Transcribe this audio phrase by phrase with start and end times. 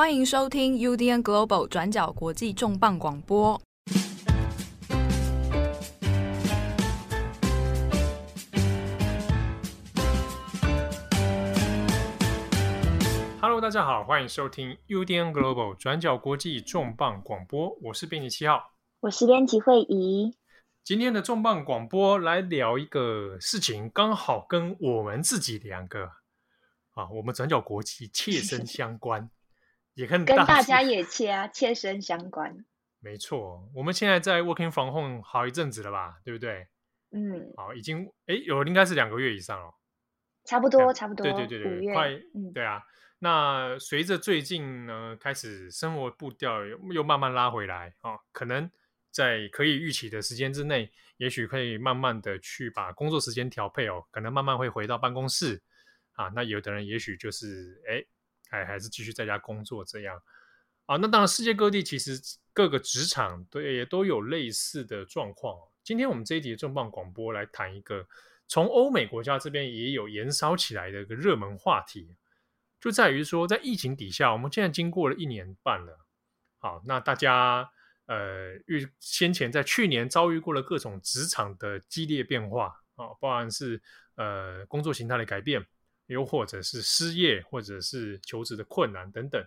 [0.00, 3.60] 欢迎收听 UDN Global 转角国际重磅广播。
[13.42, 17.76] Hello，大家好，欢迎收听 UDN Global 转角国际重磅广播。
[17.82, 20.34] 我是编辑七号，我是编辑惠仪。
[20.82, 26.04] 今天的重磅广播来聊一个事情，刚好跟我们自己两个
[26.94, 29.28] 啊，我们转角国际切身相关。
[29.94, 32.64] 也跟大，跟大家也切啊，切身相关。
[33.00, 36.68] 没错，我们现在在 working from home 好一阵子了吧，对不对？
[37.12, 39.74] 嗯，好，已经哎有应该是两个月以上了，
[40.44, 42.82] 差不多，差不多，对对对对，快，嗯，对啊。
[43.18, 48.70] 那随着最近呢，开始生活步调又慢慢拉回来啊，可能
[49.10, 55.62] 在可以预期的时间之内，也许可以慢慢的去把工作时间调配哦，可能慢慢会回到办公室
[56.12, 56.30] 啊。
[56.34, 58.04] 那有的人也许就是哎。
[58.50, 60.20] 还还是继续在家工作这样
[60.86, 60.96] 啊？
[60.96, 62.20] 那当然，世界各地其实
[62.52, 65.56] 各个职场对也都有类似的状况。
[65.84, 68.06] 今天我们这一集的重磅广播来谈一个
[68.48, 72.16] 从欧美国家这边也有延烧起来的一个热门话题，
[72.80, 76.06] 就在于说，在疫情底下，我们现在经过了一年半了。
[76.58, 77.70] 好，那大家
[78.06, 83.80] 呃，遇先前在去年遭遇过了各种职场的激烈变化啊，包含是
[84.16, 85.64] 呃工作形态的改变。
[86.14, 89.40] 又或者是失业，或者是求职的困难等等。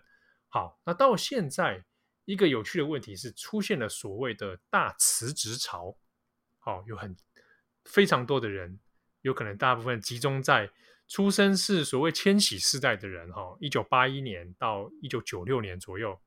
[0.48, 1.84] 好，那到现在
[2.24, 5.98] 一个有趣的问题是，出现了所谓的大辞职潮。
[6.58, 7.14] 好，有很
[7.84, 8.80] 非常多的人，
[9.20, 10.70] 有可能大部分集中在
[11.06, 16.18] 出生是所谓千禧世代的人，哈，一九八一年到一九九六年左右，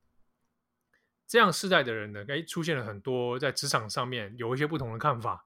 [1.26, 5.44] 这样世代的人呢，哎，出现了很多在职场上面有一些不同的看法，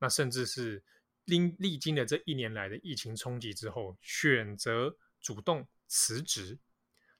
[0.00, 0.84] 那甚至是。
[1.24, 6.58] 历历经了这一年来的疫情冲击之后，选择主动辞职。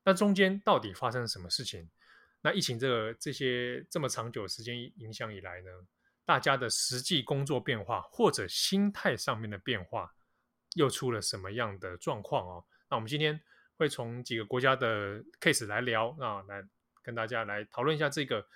[0.05, 1.89] 那中间到底发生了什么事情？
[2.43, 5.71] 那疫情这个这些这么长久时间影响以来呢，
[6.27, 10.15] 大家的实际工作变化或者心态上面的变化，
[10.75, 12.65] 又出了什么样的状况哦？
[12.91, 13.41] 那我们今天
[13.79, 16.63] 会从几个国家的 case 来聊，那来
[17.03, 18.47] 跟大家来讨论一下这个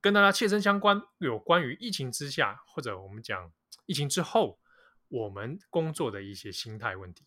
[0.00, 3.52] 跟大家切身相关，有关于疫情之下或者我们讲
[3.86, 4.58] 疫情之后。
[5.08, 7.24] 我们工作的一些心态问题。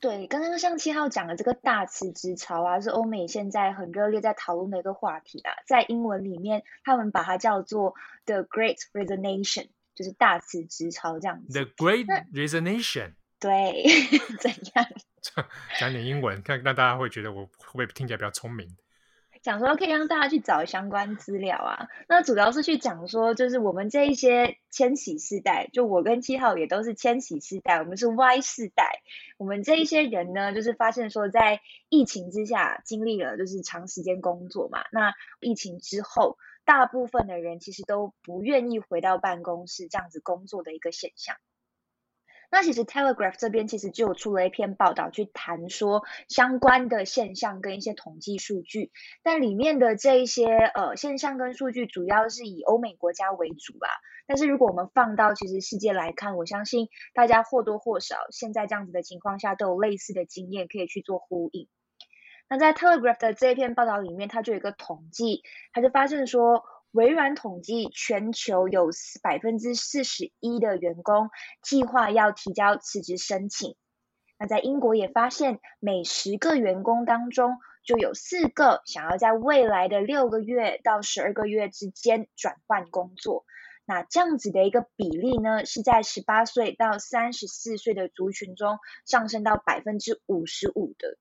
[0.00, 5.52] 对，刚刚像七号讲的这个大辞职潮啊，是欧美现在很热烈在讨论的一个话题啊。
[5.64, 7.94] 在英文里面，他们把它叫做
[8.24, 11.52] The Great Resignation，就是大辞职潮这样子。
[11.52, 13.14] The Great Resignation。
[13.38, 13.84] 对，
[14.40, 14.86] 怎样？
[15.78, 18.76] 讲点英文，看那大家会觉得我会不会听起来比较聪明？
[19.42, 29.02] 讲说可以让大家去找相关资料啊，那主要是去讲说，就是我们这一些千禧世代，就我跟七号也都是千禧世代，我们是 Y 世代，
[29.38, 41.36] 我们这一些人呢，就是发现说，在疫情之下经历了就是长时间工作嘛，那疫情之后，大部分的人其实都不愿意回到办公室这样子工作的一个现象。
[42.54, 48.92] 那其实 Telegraph 这边其实就有出了一篇报道，去谈说相关的现象跟一些统计数据，
[49.22, 53.88] 但里面的这一些呃现象跟数据主要是以欧美国家为主吧。
[54.26, 61.68] 但是如果我们放到其实世界来看，我相信大家或多或少现在这样子的情况下都有类似的经验可以去做呼应。
[62.50, 65.42] 那在 Telegraph 的这一篇报道里面，它就有一个统计，
[65.72, 66.64] 它就发现说。
[66.92, 68.90] 微软统计，全球有
[69.22, 71.30] 百分之四十一的员工
[71.62, 73.76] 计划要提交辞职申请。
[74.38, 83.46] 那在英国也发现，每十个员工当中就有四个想要在未来的六个月到十二个月之间转换工作。
[83.86, 91.16] 那这样子的一个比例呢，是在十八岁到三十四岁的族群中上升到百分之五十五的。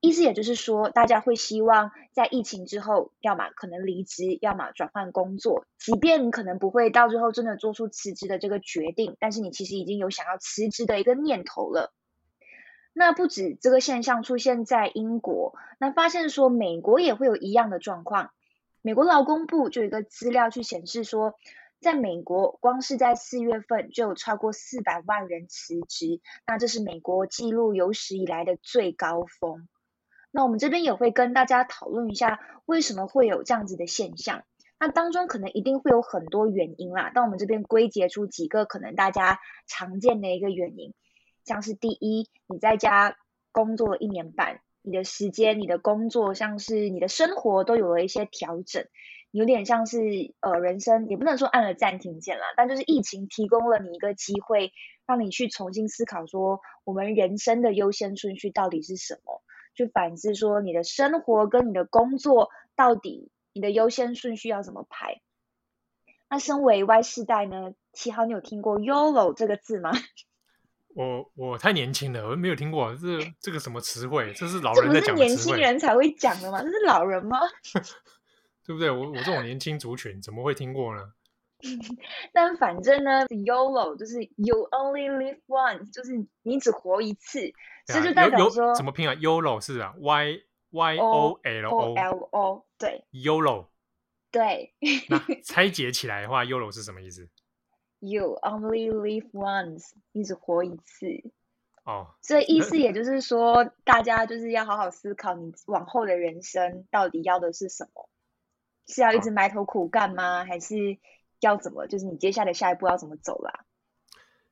[0.00, 5.66] 意思也就是说，大家会希望在疫情之后，要么可能离职，要么转换工作。
[5.78, 11.92] 即便你可能不会到最后真的做出辞职的这个决定，但是你其实已经有想要辞职的一个念头了。
[12.94, 18.30] 那不止这个现象出现在英国，那发现说美国也会有一样的状况。
[18.80, 21.34] 美国劳工部就有一个资料去显示说，
[21.78, 29.68] 在美国光是在四月份就有超过四百万人辞职，那这是美国记录有史以来的最高峰。
[30.32, 34.44] 那我们这边也会跟大家讨论一下，为什么会有这样子的现象？
[34.78, 37.10] 那当中可能一定会有很多原因啦。
[37.14, 40.94] 但我们这边归结出几个可能大家常见的一个原因，
[41.44, 43.16] 像是第一，你在家
[43.52, 48.86] 工作了一年半，你的时间、你的工作，像是你的生活都有了一些调整，
[49.32, 49.98] 有点像是
[50.40, 54.72] 呃人生，也不能说按了暂停键啦，但就是疫情提供了你一个机会，
[55.06, 59.42] 让你去重新思考说，我们人生的优先顺序到底是什么？
[59.80, 65.22] 去反思说你的生活跟你的工作到底你的优先顺序要怎么排。
[66.28, 69.90] 那身为 Y 世代呢，七号你有听过 YOLO 这个字吗？
[70.94, 75.00] 我我太年轻了，我没有听过这这个什么词汇，这是老人在讲的。
[75.00, 76.60] 这不是年轻人才会讲的吗？
[76.62, 77.38] 这是老人吗？
[78.66, 78.90] 对不对？
[78.90, 81.12] 我我这种年轻族群怎么会听过呢？
[82.32, 87.52] 但反正呢，YOLO 就是 You Only Live Once，就是你只活一次，
[87.86, 90.40] 这、啊、就代表说怎么拼啊？YOLO 是啊，Y
[90.70, 93.66] Y O L O L O 对，YOLO
[94.30, 94.74] 对。
[95.08, 97.28] 那拆解起来的话，YOLO 是什么意思
[97.98, 101.32] ？You Only Live Once，你只活一次。
[101.84, 108.08] 哦，所以意思也就是说，大家就是要好好思考，你往后的人生到底要的是什么？
[108.86, 110.42] 是要一直埋头苦干吗？
[110.42, 110.98] 哦、还是？
[111.40, 111.86] 要怎么？
[111.86, 113.66] 就是你接下来下一步要怎么走啦？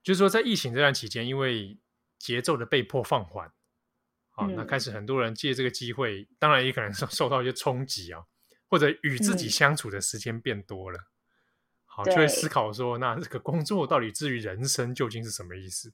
[0.02, 1.78] 就是说，在疫情这段期间，因为
[2.18, 3.52] 节奏的被迫放缓，
[4.30, 8.22] 好、嗯，那开始很多人借这个机会，当然也可能受受到一些冲击啊，
[8.68, 11.04] 或者与自己相处的时间变多了，嗯、
[11.84, 15.92] 好，就会思考说，那这个工作到底至于人生究竟是什么意思？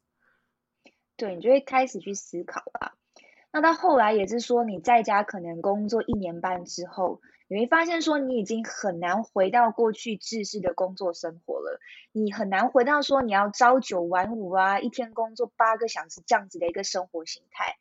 [1.17, 2.95] 对，你就会开始去思考啦。
[3.53, 7.21] 那到后来也是说，你在家可能工作一年半之后。
[7.55, 11.79] 你会发现，说你已经很难回到过去制式的工作生活了。
[12.11, 17.77] 你很难回到说你要朝九晚五啊，一天工作八个小时这样子的一个生活形态。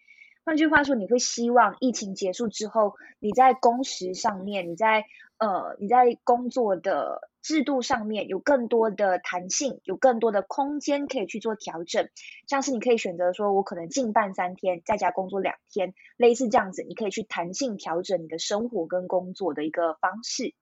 [0.46, 5.06] 换句话说，你会希望疫情结束之后，你在工时上面，你在
[5.38, 12.09] 呃，你在工作的制度上面有更多的弹性，有更多的空间可以去做调整。
[12.47, 20.53] 像是你可以选择说，我可能近半三天，在家工作两天，类似这样子，你可以去弹性调整你的生活跟工作的一个方式。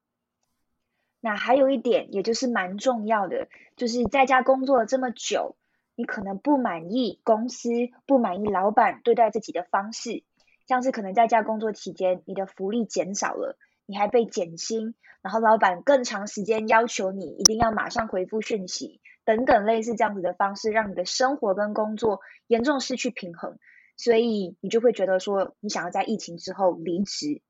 [1.20, 5.56] 那还有一点，也就是蛮重要的，就是在家工作了这么久。
[5.94, 7.70] 你可能不满意公司，
[8.08, 10.24] 不满意老板对待自己的方式，
[10.66, 13.56] 像是可能在家工作期间，你的福利减少了，
[13.92, 23.60] 你还被减薪，然后老板更长时间要求你一定要马上回复讯息，等等类似这样子的方式，让你的生活跟工作严重失去平衡，
[23.98, 27.42] 所以你就会觉得说，你想要在疫情之后离职。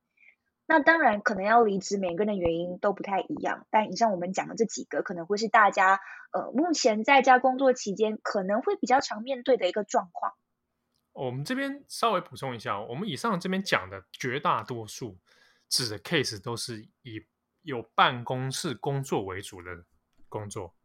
[0.66, 3.68] 那当然，可能要离职，每个人的原因都不太一样。
[3.70, 6.00] 但以上我们讲的这几个，可能会是大家
[6.32, 10.34] 呃目前在家工作期间可能会比较常面对的一个状况。
[11.14, 15.18] 我们这边稍微补充一下，我们以上这边讲的绝大多数
[15.72, 17.26] 指的 case 都是以
[17.64, 19.86] 有办公室工作为主的
[20.30, 20.76] 工作。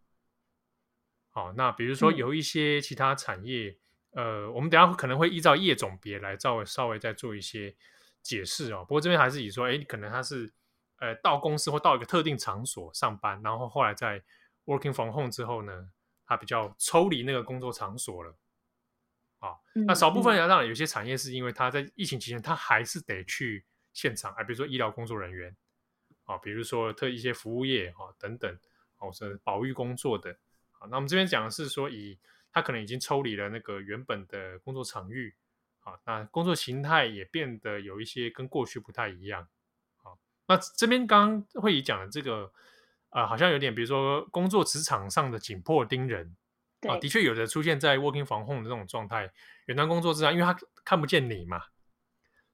[1.29, 3.77] 好，那比如说有一些其他产业，
[4.13, 7.77] 嗯、呃，我们等下可能会依照业种别来稍微稍微再做一些。
[8.23, 10.53] 解释哦，不过这边还是以说，哎，可能他是
[10.99, 14.21] 呃到公司或到一个特定场所上班，然后后来在
[14.65, 15.91] working from home 之后呢，
[16.27, 18.37] 他比较抽离那个工作场所了。
[19.39, 23.65] 啊、哦，那少部分人当然有些产业是因为他在疫情期间，他还是得去
[23.97, 25.57] 现场，啊，比如说医疗工作人员，
[26.25, 28.59] 啊、哦，比如说特一些服务业啊、哦、等等，
[28.99, 30.33] 哦，是保育工作的。
[30.73, 32.19] 啊，那我们这边讲的是说，以
[32.53, 35.35] 他可能已经抽离了那个原本的工作场域。
[35.81, 39.49] 啊，那工作形态也变得有一些跟过去不太一样。
[40.03, 40.13] 啊，
[40.47, 42.53] 那这边刚刚会议讲的这个，
[43.09, 46.37] 啊，好像有点，比如说工作职场上的紧迫盯人。
[46.87, 49.33] 啊，的确有的出现在 working from home 的这种状态，
[49.65, 50.55] 远端工作之上，因为他
[50.85, 51.63] 看不见你嘛，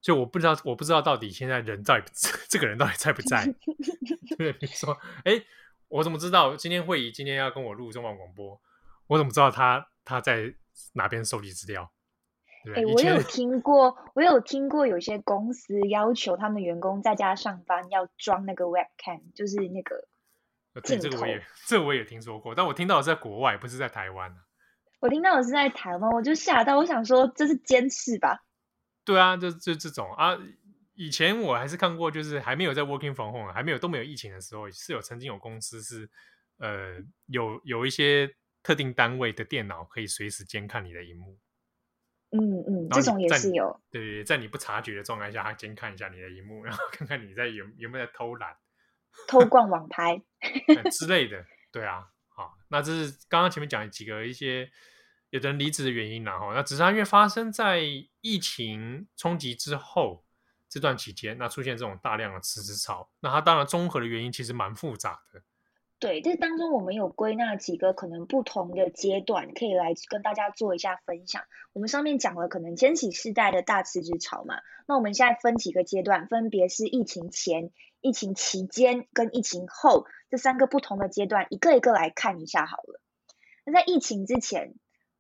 [0.02, 2.04] 所以我不知道，我不知道到底现在人在
[2.49, 3.47] 这个人到底在不在？
[4.37, 5.42] 对，比如说，哎，
[5.88, 8.61] 我怎么知道今天会议今天要跟我录中广广播？
[9.06, 10.54] 我怎么知道他他在
[10.94, 11.90] 哪边收集资料？
[12.75, 20.09] 哎、欸，我有听过，我有听过有些公司要求他们员工在家上班要装那个 webcam，就是那个
[20.82, 21.02] 镜头。
[21.02, 24.32] 这个我也，这个我也听说过，但我听到的是在国外，不是在台湾。
[25.00, 28.44] 我听到的是在台湾，我就吓到，我想说这是监视吧？
[29.04, 30.38] 对啊，就就这种啊。
[30.94, 36.09] 以前我还是看过，就是还没有在 working from home，还没有都没有疫情的时候，是有曾经有公司是
[36.59, 38.30] 呃有有一些
[38.62, 41.38] 特定单位的电脑可以随时监看你的荧幕。
[42.30, 43.80] 嗯嗯，这种也是有。
[43.90, 48.54] 对，在你不察觉的状态下，他监看一下你的荧幕，然后看看你在有有没有在偷懒、
[49.26, 50.23] 偷逛 网拍
[50.90, 51.44] 之类的。
[51.73, 54.71] 对啊，好，那这是刚刚前面讲几个一些
[55.33, 57.81] 有的人离职的原因，然后那只是因为发生在
[58.21, 60.23] 疫情冲击之后
[60.69, 65.43] 这段期间，那出现这种大量的辞职潮，那它当然综合的原因其实蛮复杂的。
[65.99, 71.45] 对，这当中我们有归纳几个可能不同的阶段，可以来跟大家做一下分享。
[71.73, 77.71] 我们上面讲了可能千禧世代的大辞职潮嘛，那我们现在分几个阶段，分别是疫情前、
[78.03, 83.01] 疫情期间跟疫情后这三个不同的阶段，一个一个来看一下好了。
[83.65, 84.75] 那在疫情之前，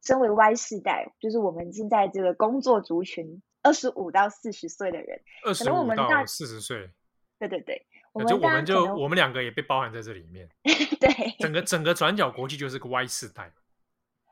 [0.04, 6.90] 身为 Y 世代，就是我们现在这个工作族群二十五到四十岁的人，二十五到四十岁，
[7.38, 10.48] 对对对，我就我们就我们两个也被包含在这里面。
[11.00, 13.52] 对，整个整个转角国际就是个 Y 世代，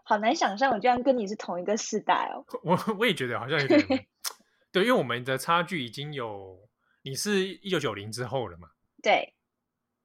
[0.03, 2.45] 好难想象，我居然跟你是同一个世代哦。
[2.63, 4.07] 我我也觉得好像有点，
[4.73, 6.69] 对，因为我们的差距已经有，
[7.03, 8.71] 你是一九九零之后了嘛？
[9.03, 9.35] 对，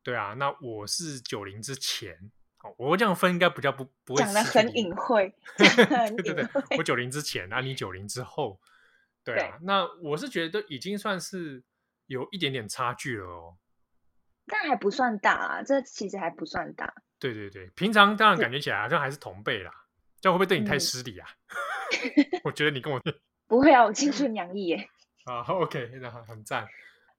[0.04, 2.32] 对啊，那我是九零之前。
[2.78, 8.60] 我这样分应该比较不不会讲的很隐晦， 对对对，我九零之前，那、啊、你九零之后，
[9.24, 11.64] 对啊，对那我是觉得已经算是
[12.08, 13.58] 有一点点差距了哦，
[14.48, 16.94] 但还不算大啊，这其实还不算大。
[17.20, 19.72] 对对对，平常当然感觉起来好像还是同辈啦，
[20.20, 21.28] 这样会不会对你太失礼啊？
[22.18, 23.02] 嗯、 我觉得你跟我
[23.48, 24.90] 不会啊，我青春洋溢耶。
[25.26, 26.68] 啊，OK，那很赞。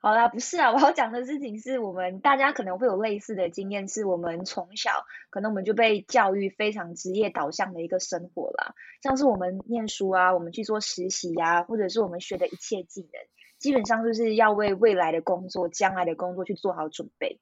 [0.06, 13.20] 好啦，不是啊，我要讲的事情是我们大家可能会有类似的经验，是我们从小可能我们就被教育非常职业导向的一个生活啦，像是我们念书啊，我们去做实习啊，或者是我们学的一切技能，
[13.58, 17.40] 基本上就是要为未来的工作、将来的工作去做好准备。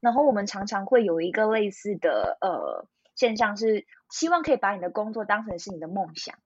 [0.00, 6.36] 然后我们常常会有一个类似的呃现象，是希望可以把你的工作当成是你的梦想。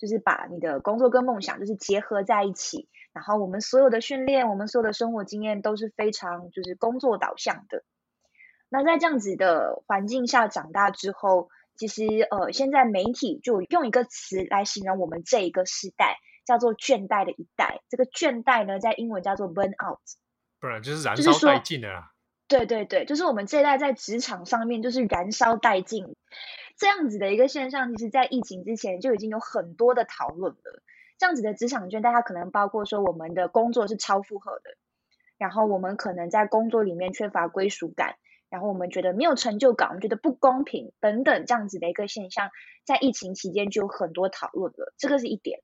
[0.00, 7.82] 就是把你的工作跟梦想就是结合在一起，然后我们所有的训练，我们所有的生活经验都是非常就是工作导向的。
[8.68, 17.80] 那在这样子的环境下长大之后，其实呃，现在媒体就用一个词来形容我们这一个时代，叫做“倦怠的一代”。
[17.90, 19.98] 这个倦怠呢，在英文叫做 “burn out”，
[20.60, 22.12] 不然就是燃烧殆尽的啦。
[22.46, 26.14] 对对对，就是我们这一代在职场上面就是燃烧殆尽。
[26.76, 30.82] 这样子的一个现象，其实，在疫情之前就已经有很多的讨论了。
[31.18, 34.70] 这样子的职场倦，大家可能包括说，我们的工作是超负荷的，
[35.36, 38.14] 然后我们可能在工作里面缺乏归属感，
[38.48, 42.50] 然后我们觉得没有成就感，我们觉得不公平等等，这样子的一个现象，
[42.86, 44.94] 在疫情期间就有很多讨论了。
[44.96, 45.60] 这个是一点。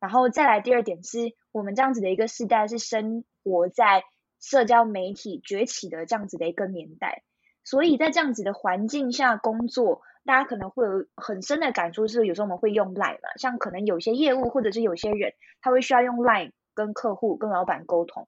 [0.00, 4.04] 然后再来第二点是，我们这样子的一个世代是生活在
[4.40, 7.22] 社交媒体崛起的这样子的一个年代，
[7.62, 10.00] 所以在这样子的环境下工作。
[10.24, 18.26] 大家可能会有很深的感触，是有时候我们会用 Line 嘛，像可能有些业务或者是有些人，他会需要用 Line 跟客户、跟老板沟通，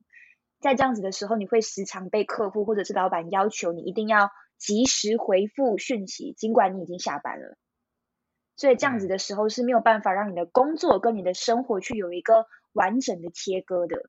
[0.60, 7.56] 在这样子的时候，你会时常被客户或者是老板要求你一定要及时回复讯息，尽管你已经下班了。
[8.56, 14.08] 所以这样子的时候是没有办法让你的工作跟你的生活去有一个完整的切割的。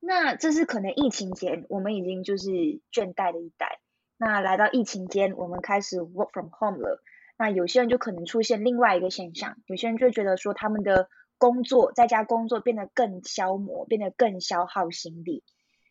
[0.00, 2.48] 那这是可能疫情前我们已经就是
[2.92, 3.80] 倦怠的一代。
[4.18, 7.00] 那来到疫情间，我们开始 work from home 了。
[7.38, 11.08] 那有些人就可能出现另外一个现象，有些人就觉得说他们的
[11.38, 15.44] 工作在家工作变得更消磨，变得更消耗心力。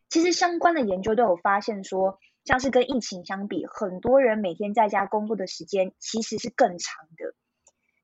[0.10, 7.34] 其实相关的研究都有发现说，像是跟疫情相比，很多人每天在家工作的时间其实是更长的。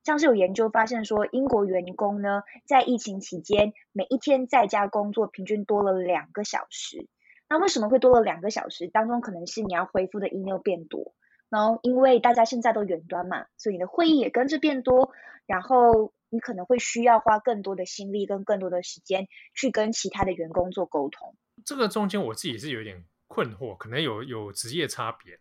[0.06, 7.10] 像是有研究发现说，英国员工呢，在疫情期间每一天在家工作平均多了两个小时。
[7.50, 8.88] 那为什么会多了两个小时？
[8.88, 11.14] 当中可能是你要回复的 email 变多，
[11.50, 15.12] 然后因为大家现在都远端嘛，所以你的会议也跟着变多，
[15.46, 21.36] 然后你可能会需要花更多的心力跟更多的时间去跟其他的员工做沟通。
[21.64, 25.40] 这个中间我自己是有点困惑，可能有有职业差别。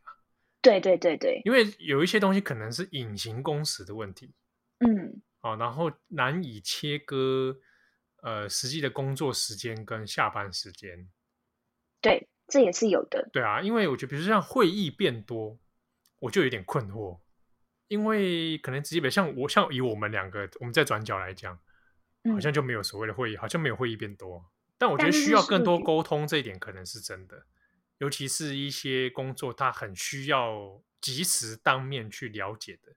[0.60, 4.34] 对对对对，因为有一些东西可能是隐形工时的问题，
[4.78, 7.56] 嗯，好，然后难以切割
[8.22, 11.08] 呃实际的工作时间跟下班时间。
[12.02, 13.30] 对，这也是有的。
[13.32, 15.58] 对啊，因为我觉得，比如说像会议变多，
[16.18, 17.20] 我就有点困惑，
[17.88, 21.58] 因为可能基本像我，像以我们两个我们在转角来讲，
[22.30, 24.44] 好像就没有所谓的会议，嗯、好像没有会议变多。
[24.76, 27.46] 但我觉得需要更多沟通，这一点可能是真的，
[27.98, 32.92] 尤其是一些工作，它很需要及时当面去了解的。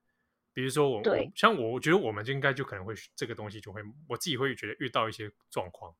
[0.52, 1.02] 比如说我
[1.34, 5.94] 像我，我觉得我们就应该就可能会这个东西就会，我自己会觉得遇到一些状况。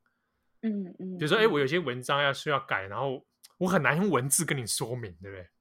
[0.66, 3.25] 嗯嗯，比如说，哎、欸，我有些文章要需要改，然后
[3.58, 5.49] 我很难用文字跟你说明，对不对？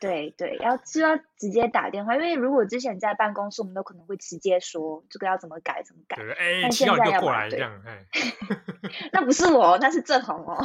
[0.00, 6.16] 对对，要就要直接打电话，因为如果之前在办公室，我们都可能会直接说这个要怎么改，怎么改。
[6.16, 8.06] 对，哎、欸，现在要过来这样，哎，
[9.12, 10.56] 那不是我，那是郑红哦。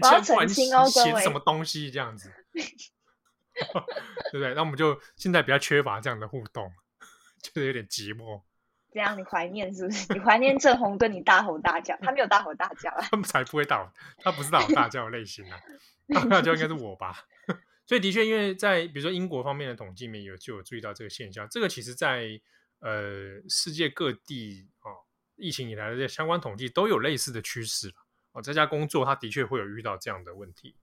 [0.00, 2.32] 我要澄清哦，各位，什么东西这样子？
[4.32, 4.54] 对不对？
[4.54, 6.72] 那我们就现在比较缺乏这样的互动，
[7.42, 8.40] 就是有点寂寞。
[8.94, 10.10] 这样你怀念是不是？
[10.14, 15.58] 你怀念郑红跟你大吼大叫，他没有大吼大叫啊，他们才不会大吼，他不是大吼大叫的类型啊，
[16.14, 17.26] 大吼大叫应该是我吧。
[17.86, 22.40] 所以的确，因为在比如说英国方面的统计里面有就有注意到这个现象，这个其实在
[22.78, 25.02] 呃世界各地哦，
[25.34, 27.92] 疫情以来的这相关统计都有类似的趋势
[28.32, 30.76] 哦，在家工作，他的确会有遇到这样的问题。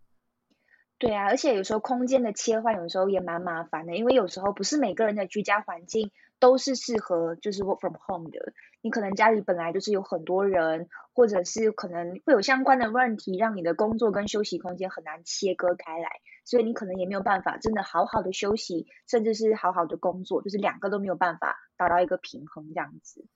[0.97, 6.11] 对啊，而且有时候空间的切换有时候也蛮麻烦的，因为有时候不是每个人的居家环境
[6.41, 8.53] 都是适合就是 work from home 的。
[8.81, 16.09] 你可能家里本来就是有很多人，或者是可能会有相关的问题，让你的工作跟休息空间很难切割开来，
[16.43, 23.27] 所以你可能也没有办法真的好好的休息，甚至是好好的工作，就是两个都没有办法达到一个平衡这样子。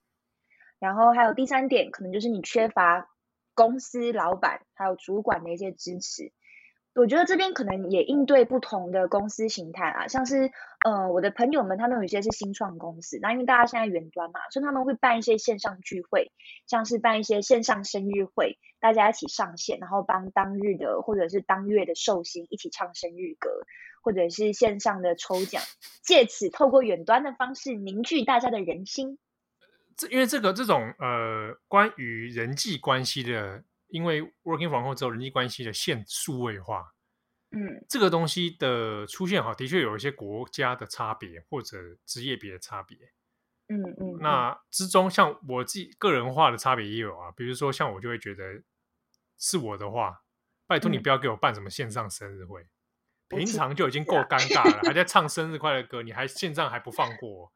[0.79, 3.07] 然后还有第三点，可能就是你缺乏
[3.53, 6.33] 公司老板还有主管的一些支持。
[6.95, 10.49] 我觉得这边可能也应对不同的公司形态啊，像是
[10.85, 16.31] 呃我的朋友们，他们有一些是新创公司，那因为大家现在远端嘛，所以他们会办一些线上聚会，
[16.67, 23.49] 像是办一些线上生日会，大家一起上线，然后帮当日的或者是当月的寿星一起唱生日歌，
[24.01, 25.61] 或者是线上的抽奖，
[26.01, 29.19] 借此透过远端的方式凝聚大家的人心。
[29.97, 33.63] 这因为这个这种呃关于人际关系的。
[33.95, 36.93] 因为 working from home 之后，人际关系的线数位化，
[37.51, 42.97] 嗯，这个东西的出现哈，的确有一些国家的差别或者职业别的差别，
[43.69, 48.61] 嗯嗯，那之中像我自己个人化的差别也有啊，比如说像我就会觉得
[49.39, 50.23] 是我的话，
[50.67, 57.53] 拜托你不要给我办什么线上生日会，嗯、平常就已经够尴尬了，还在 唱生日快乐歌，你还线上还不放过，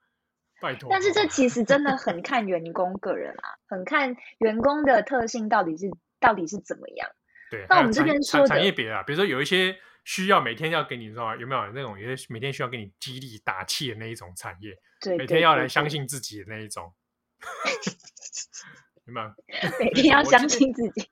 [0.61, 0.87] 拜托。
[0.89, 5.91] 但是这其实真的很 看员工个人啊，很看员工的特性到底是。
[6.19, 7.09] 到底是怎么样？
[7.49, 16.93] 对，那我们这边说产业别啊，比如说有一些需要每天要给你说有没有那种有些每天需要给你激励打气的那一种产业，对，每天要来相信自己的那一种，
[19.05, 19.33] 有没有？
[19.79, 21.09] 每天要相信自己，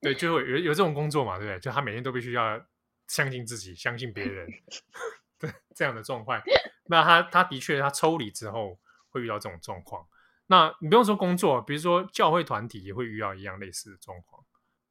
[0.00, 1.60] 对，就会有有这种工作嘛，对不对？
[1.60, 2.62] 就他每天都必须要
[3.08, 4.46] 相信自己，相信别人，
[5.40, 6.42] 对这样的状况。
[6.86, 10.06] 那他他的确他抽离之后会遇到这种状况。
[10.52, 14.44] 那你不用说工作，比如说教会团体也会遇到一样类似的状况。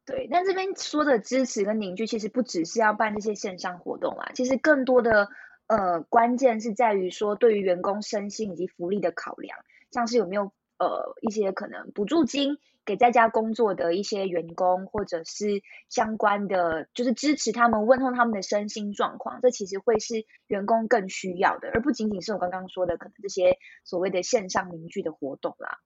[0.07, 5.29] 对，那这边说的支持跟凝聚，其实不只是要办这些线上活动啦，其实更多的
[5.67, 9.59] 呃关键是在于说对于员工身心以及福利的考量，
[9.91, 12.57] 像是有没有呃一些可能补助金。
[12.83, 25.77] 给在家工作的一些员工，或者是相关的，就是支持他们、问候他们的身心状况，这其实会是员工更需要的，而不仅仅是我刚刚说的可能这些所谓的线上凝聚的活动啦。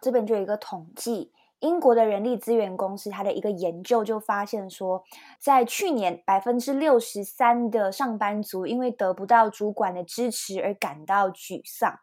[0.00, 5.04] 这边就有一个统计，英国的人力资源公司它的一个研究就发现说，
[5.38, 12.00] 在去年百分之六十三的上班族因为得不到主管的支持而感到沮丧。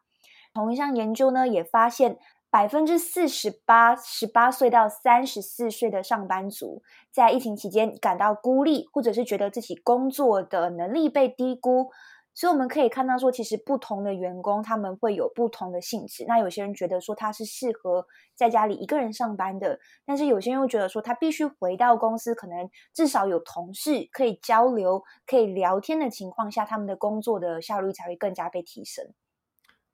[0.54, 2.20] 同一项研究呢，也发现。
[2.56, 11.92] 百分之四十八，十八岁到三十四岁的上班族在疫情期间感到孤立，或者是觉得自己工作的能力被低估。
[12.34, 16.24] 所以我们可以看到说，其实不同的员工他们会有不同的性质。
[16.30, 29.06] 那有些人觉得说他是适合在家里一个人上班的，但是有些人又觉得说他必须回到公司，可能至少有同事可以交流、可以聊天的情况下，他们的工作的效率才会更加被提升。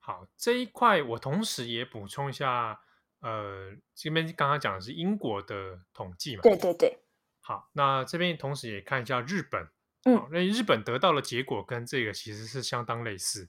[0.04, 2.80] 好，这一块我同时也补充一下，
[3.20, 6.42] 呃，这边刚刚讲的是英国的统计嘛？
[6.42, 6.98] 对对对。
[7.40, 9.68] 好，那这边同时也看一下日本，
[10.04, 13.48] 嗯，那日本得到的结果跟这个其实是相当类似。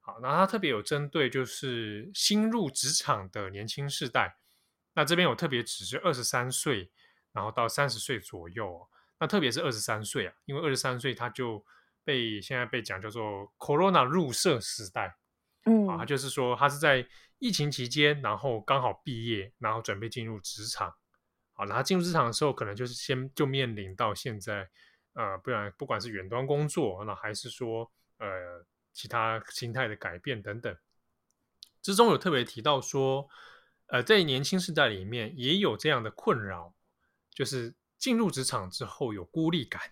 [0.00, 4.36] 好，那它特别有针对就是新入职场的年轻世代，
[4.92, 6.90] 那这边有特别指是二十三岁，
[7.32, 8.86] 然后到三十岁左右，
[9.18, 11.64] 那特别是二十三岁啊，因为二十三岁他就
[12.04, 15.16] 被现在被讲叫做 Corona 入社时代。
[15.68, 17.06] 嗯，啊，就是说他是在
[17.38, 20.94] 疫情期间，然后刚好毕业，然后准备进入职场，
[21.52, 24.66] 好，然后进入职场的时候，可能就是先就面临到现在，
[25.12, 30.74] 呃，不然不管是远端工作，那还是说呃其他心态的改变等等，
[31.82, 33.28] 之中有特别提到说，
[33.88, 36.72] 呃，在年轻世代里面也有这样的困扰，
[37.30, 39.82] 就是进入职场之后有孤立感，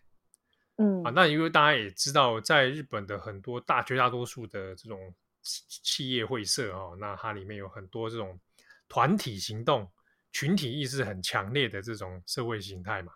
[0.77, 5.15] 嗯，啊，那因为大家也知道，在日本的很多大绝大多数的这种。
[5.47, 8.39] 企业会社哦，那它里面有很多这种
[8.89, 9.91] 团体行动、
[10.33, 13.13] 群体意识很强烈的这种社会形态嘛。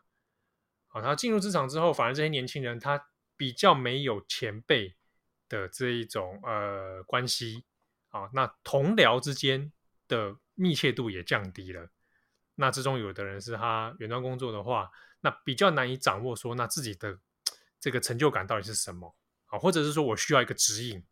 [0.86, 3.00] 好，他进入职场之后，反而这些年轻人他
[3.36, 4.96] 比较没有前辈
[5.48, 7.64] 的这一种呃关系
[8.08, 9.72] 啊，那同僚之间
[10.08, 11.88] 的密切度也降低了。
[12.56, 14.90] 那之中有的人是他远端工作的话，
[15.20, 17.18] 那比较难以掌握说那自己的
[17.78, 19.16] 这个成就感到底是什么
[19.46, 21.02] 啊，或者是说我需要一个指引。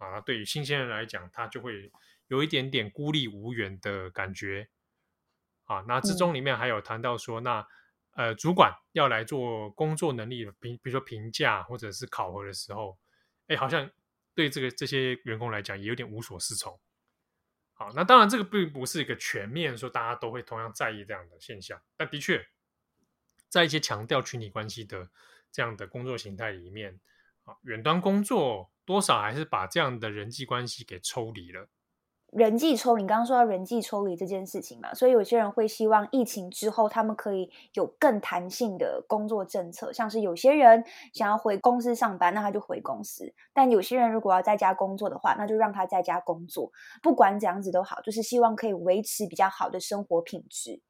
[0.00, 1.92] 啊，对于新鲜人来讲，他就会
[2.26, 4.68] 有一点点孤立无援的感觉。
[5.64, 7.68] 啊，那之中里面还有谈到说，嗯、那
[8.14, 12.98] 呃，主管要来做工作能力评，比如说评价或者是考核的时候，
[13.46, 13.88] 哎，好像
[14.34, 16.76] 对这个这些员工来讲也有点无所适从。
[17.72, 22.44] 好，那当然这个并不是一个全面说大家都会同样在意这样的现象，但的确，
[23.48, 25.08] 在一些强调群体关系的
[25.52, 26.98] 这样的工作形态里面，
[27.44, 31.68] 啊，远端工作多少还是把这样的人际关系给抽离了。
[32.32, 46.70] 人际抽离，你刚刚说到人际抽离这件事情嘛，所以有些人会希望疫情之后他们可以有更弹性的工作政策，像是有些人想要回公司上班，那他就回公司；但有些人如果要在家工作的话，那就让他在家工作。
[47.00, 50.82] 不管怎样子都好，就是希望可以维持比较好的生活品质。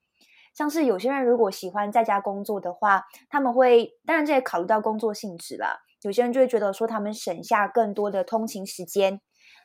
[0.55, 5.81] 像是有些人如果喜欢在家工作的话，他们会，当然这也考虑到工作性质啦。
[6.03, 9.21] 有些人就会觉得说，他们省下更多的通勤时间。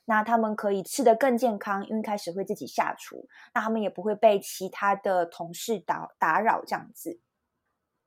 [0.08, 7.20] 那他们可以吃得更健康，因为开始会自己下厨，那他们也不会被其他的同事打打扰这样子。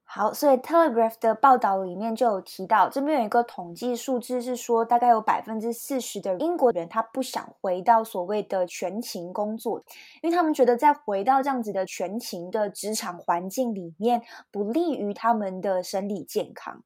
[0.04, 9.82] 好，所以 Telegraph 的报道里面就有提到，这边有一个统计数字是说，大概有百分之四十的英国人他不想回到所谓的全勤工作，
[10.22, 16.84] 因为他们觉得在回到这样子的全勤的职场环境里面，不利于他们的生理健康。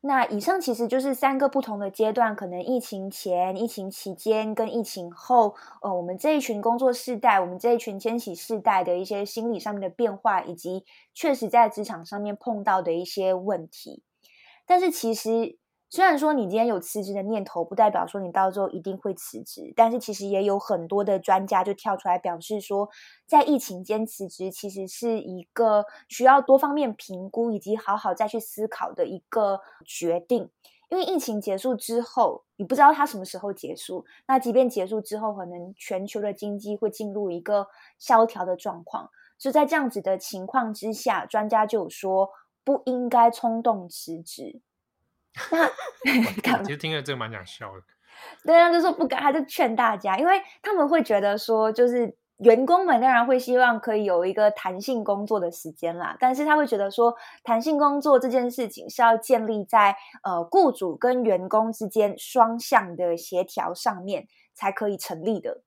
[0.00, 14.02] 那以上其实就是三个不同的阶段，可能疫情前、疫情期间跟疫情后，呃，我们这一群工作世代，我们这一群千禧世代的一些心理上面的变化，以及确实在职场上面碰到的一些问题。
[14.66, 15.57] 但是其实。
[15.90, 22.88] 虽然说你今天有辞职的念头，不代表说你到时候一定会辞职，但是其实也有很多的专家就跳出来表示说，
[23.26, 30.50] 在疫情间辞职其实是一个需要多方面评估以及好好再去思考的一个决定。
[30.90, 37.66] 因为疫情结束之后，你不知道它什么时候结束，那即便结束之后，可能全球的经济会进入一个
[37.98, 39.10] 萧条的状况。
[39.38, 42.30] 所以在这样子的情况之下，专家就有说
[42.64, 44.60] 不应该冲动辞职。
[46.44, 47.82] 那 其实听了这个蛮想笑的，
[48.44, 65.62] 对啊，就说不敢，他就劝大家，因为他们会觉得说，就是员工们当然会希望可以有一个弹性工作的时间啦，但是他会觉得说，弹性工作这件事情是要建立在呃雇主跟员工之间双向的协调上面才可以成立的。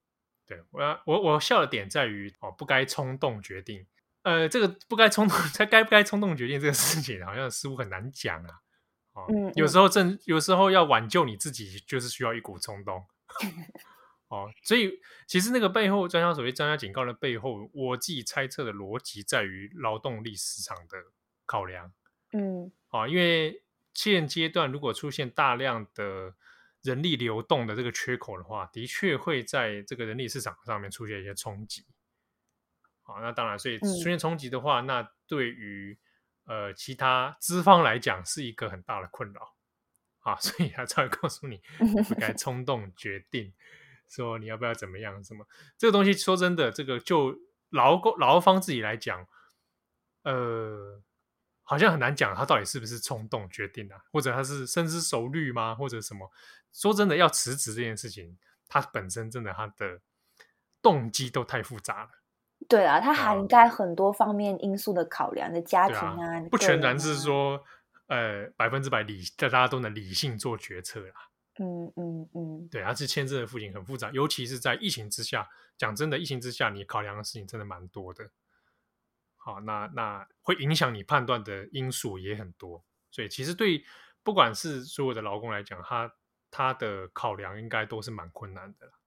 [0.47, 3.85] 对，我要我我笑的点在于哦，不该冲动决定，
[4.23, 8.49] 呃，这个不该冲动，他该不该冲动决定这个事情，好像似乎很难讲啊。
[9.21, 13.05] 哦、嗯，有时候正有时候要挽救你自己，就是需要一股冲动。
[14.29, 20.97] 哦，所以其实那个背后，专家所谓专家警告的背后，我自己猜测的逻辑在于劳动力市场的
[21.45, 21.91] 考量。
[22.31, 23.61] 嗯，啊、哦，因为
[23.93, 26.33] 现阶段如果出现大量的
[26.81, 31.85] 人力流动的这个缺口的话，的确会在这个人力市场上面出现一些冲击。
[33.01, 35.99] 好、哦，那当然，所以出现冲击的话，嗯、那对于
[36.45, 39.55] 呃，其他资方来讲是一个很大的困扰
[40.21, 41.61] 啊， 所以他才会告诉你
[42.07, 43.53] 不该冲动决定，
[44.09, 45.47] 说你要不要怎么样什么。
[45.77, 47.37] 这个东西说真的，这个就
[47.69, 49.27] 劳工劳方自己来讲，
[50.23, 51.01] 呃，
[51.63, 56.31] 好像很难讲他到底是不是冲动决定啊，或者他是深思熟虑吗，或者什么？
[56.73, 60.01] 说真的，要辞职这件事情，他本身真的他的
[60.81, 62.09] 动机都太复杂了。
[62.71, 67.61] 对啊，它涵盖很多方面因素的考量的家庭啊，啊不全然是说，
[68.07, 71.13] 呃，百分之百理，大家都能理性做决策啦。
[71.59, 75.49] 嗯嗯嗯，对，而且签证的事情很复杂，尤其是在疫情之下。
[75.77, 78.29] 讲真的，疫情之下，你考量的事情真的蛮多的。
[79.35, 83.83] 好，那那会影响你判断的因素也很多，所以其实对
[84.23, 86.13] 不管是所有的劳工来讲，他
[86.49, 88.87] 他的考量应该都是蛮困难的。
[88.87, 89.00] 对。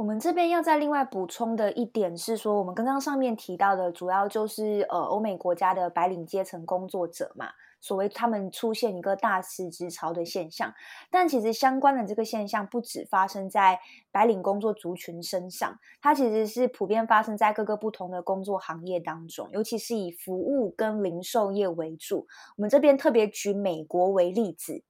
[0.00, 7.50] 我们这边要再另外补充的一点是说，我们刚刚上面提到的，主要就是呃欧美国家的白领阶层工作者嘛，
[7.82, 10.72] 所谓他们出现一个大辞职潮的现象。
[11.10, 13.78] 但其实相关的这个现象不止发生在
[14.10, 22.26] 白领工作族群身上，它其实是普遍发生在各个不同的工作行业当中，尤其是以服务跟零售业为主。
[22.56, 24.82] 我们这边特别举美国为例子。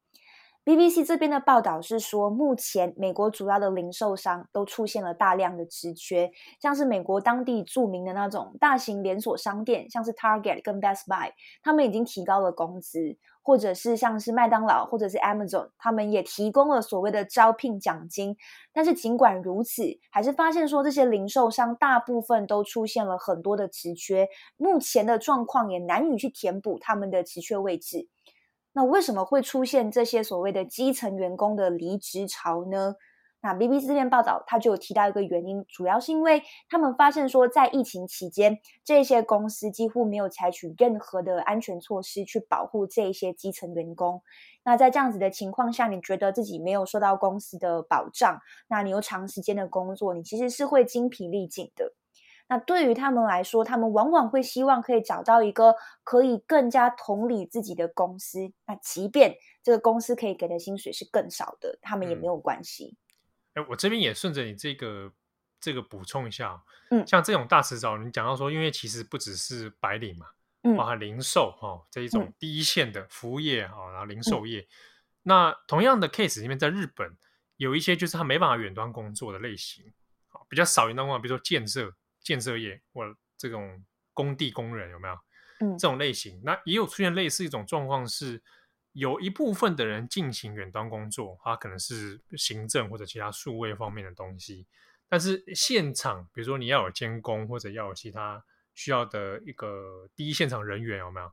[0.62, 18.36] BBC 这边的报道是说，目前美国主要的零售商都出现了大量的职缺，像是美国当地著名的那种大型连锁商店，像是 Target 跟 Best Buy，他们已经提高了工资，或者是像是麦当劳或者是 Amazon，他们也提供了所谓的招聘奖金。
[18.74, 28.08] 但是尽管如此，还是发现说这些零售商大部分都出现了很多的职缺，目前的状况也难以去填补他们的职缺位置。
[28.72, 32.94] 那为什么会出现这些所谓的基层员工的离职潮呢？
[33.42, 44.20] 那 BBC 这篇报道，它就有提到一个原因，主要是因为他们发现说，在疫情期间，这些公司几乎没有采取任何的安全措施去保护这些基层员工。
[44.62, 51.94] 那在这样子的情况下，你觉得自己没有受到公司的保障，那你又长时间的工作，你其实是会精疲力尽的。
[52.52, 58.52] 那对于他们来说，他们往往会希望可以找到一个可以更加同理自己的公司。
[58.66, 62.96] 那即便这个公司可以给的薪水是更少的，他们也没有关系。
[63.54, 65.12] 哎、嗯，我这边也顺着你这个
[65.60, 66.60] 这个补充一下，
[66.90, 70.26] 嗯，像这种大辞藻，你讲到说，因为其实不只是白领嘛，
[70.64, 74.68] 嗯，包含零售哈、哦、这一种第一线的服务业啊、哦，然后零售业，嗯、
[75.22, 77.16] 那同样的 case 里面，在日本
[77.58, 79.84] 有一些就是他没办法远端工作的类型，
[80.48, 81.94] 比较少远端工作，比如说建设。
[82.22, 83.04] 建设业或
[83.36, 85.14] 这种工地工人有没有？
[85.60, 88.42] 嗯，这种类型，那也有出现类似一种状况，是
[88.92, 94.66] 有一部分的人进行远端工作，他可能是行政或者其他数位方面的东西，
[95.08, 98.42] 但是现场，比如说你要有监工或者要有其他
[98.74, 101.30] 需要的一个第一现场人员有没有？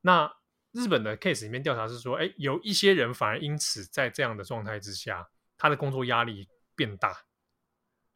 [0.00, 0.32] 那
[0.72, 7.27] 日本的 case 里面调查是说，哎，有一些人反而因此在这样的状态之下，他的工作压力变大。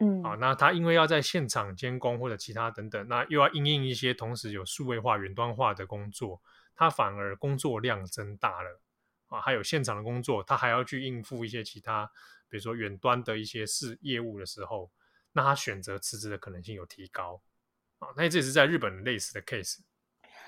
[0.05, 6.43] 嗯，啊，那他因为要在现场监工或者其他等等，那又要应应一些同时有数位化、远端化的工作，
[6.75, 8.81] 他反而工作量增大了
[9.29, 9.41] 啊。
[9.41, 12.11] 还有现场的工作，他还要去应付一些其他，
[12.49, 14.91] 比如说远端的一些事业务的时候，
[15.31, 17.41] 那他选择辞职的可能性有提高
[18.01, 18.09] 啊。
[18.17, 19.79] 那这也是在日本类似的 case。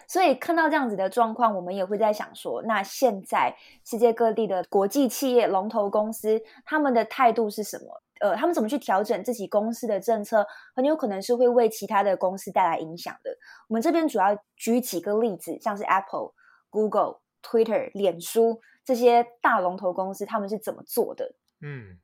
[0.08, 8.02] 所以看到这样子的状况，我们也会在想说，那现在世界各地的国际企业龙头公司，他们的态度是什么？
[8.20, 13.36] 呃，他们怎么去调整自己公司的政策，很有可能是会为其他的公司带来影响的。
[13.68, 16.32] 我们这边主要举几个例子，像是 Apple、
[16.70, 21.34] Google、Twitter、脸书这些大龙头公司，他们是怎么做的？
[21.60, 21.98] 嗯，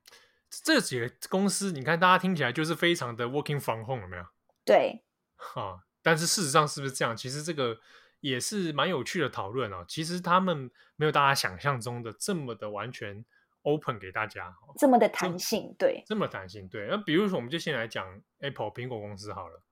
[0.49, 4.23] 这几个公司，你看大家听起来就是非常的 working from home，有没有？
[4.65, 5.03] 对，
[5.37, 7.15] 哈，但是事实上是不是这样？
[7.15, 7.77] 其实这个
[8.19, 9.85] 也是蛮有趣的讨论哦。
[9.87, 13.25] 其实他们没有大家想象中的这么的完全。
[13.63, 16.87] Open 给大家，这么的弹性，对，这么弹性，对。
[16.87, 19.63] 那比如说，我们就先来讲 Apple 苹果公司好了。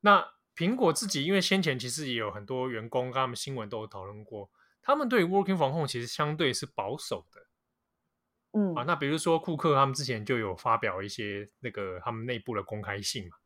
[0.00, 7.40] 那苹果自己，因为先前其实也有很多员工，跟他们新闻都有讨论过，他们对 working from home 其实相对是保守的。
[8.52, 13.36] 嗯啊，那比如说库克他们之前就有发表一些那个他们内部的公开信嘛，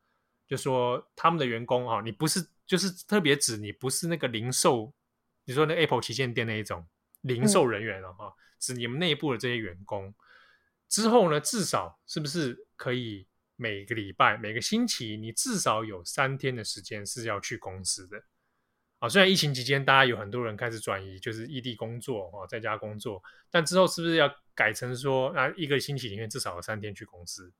[0.47, 4.93] 就说他们的员工啊，你不是就是特别指你不是那个零售，
[5.47, 6.87] 你说那 Apple 旗舰店那一种
[7.21, 8.27] 零售人员了哈。
[8.27, 10.13] 嗯指你们内部的这些员工
[10.89, 18.21] 之后呢，至少是不是可以每个礼拜、每个星期，你至少有三天的时间是要去公司的
[18.99, 19.09] 啊？
[19.09, 27.53] 虽然疫情期间大家有很多人开始转移，就是异地工作啊，在家工作，但之后是不是要改成说啊，一个星期里面至少有三天去公司？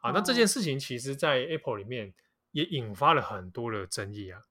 [0.00, 2.12] 啊，那这件事情其实，在 Apple 里面
[2.50, 4.42] 也引发了很多的争议啊。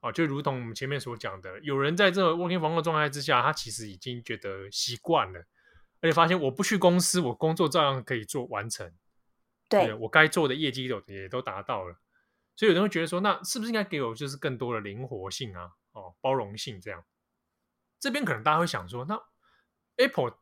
[0.00, 5.40] 哦，就如同我们前面所讲的，有人在这个 working from home 状态之下，他其实已经觉得习惯了，
[6.00, 8.92] 而且发现我不去公司，我工作照样可以做完成，
[9.68, 11.98] 对，对我该做的业绩都也都达到了，
[12.54, 17.04] 所以有人会觉得说，那是不是应该给我就是更多的灵活性啊，哦，包容性这样？
[17.98, 19.20] 这边可能大家会想说，那
[19.96, 20.38] Apple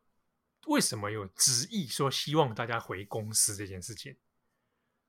[0.67, 4.15] 为什么有执意说希望大家回公司这件事情？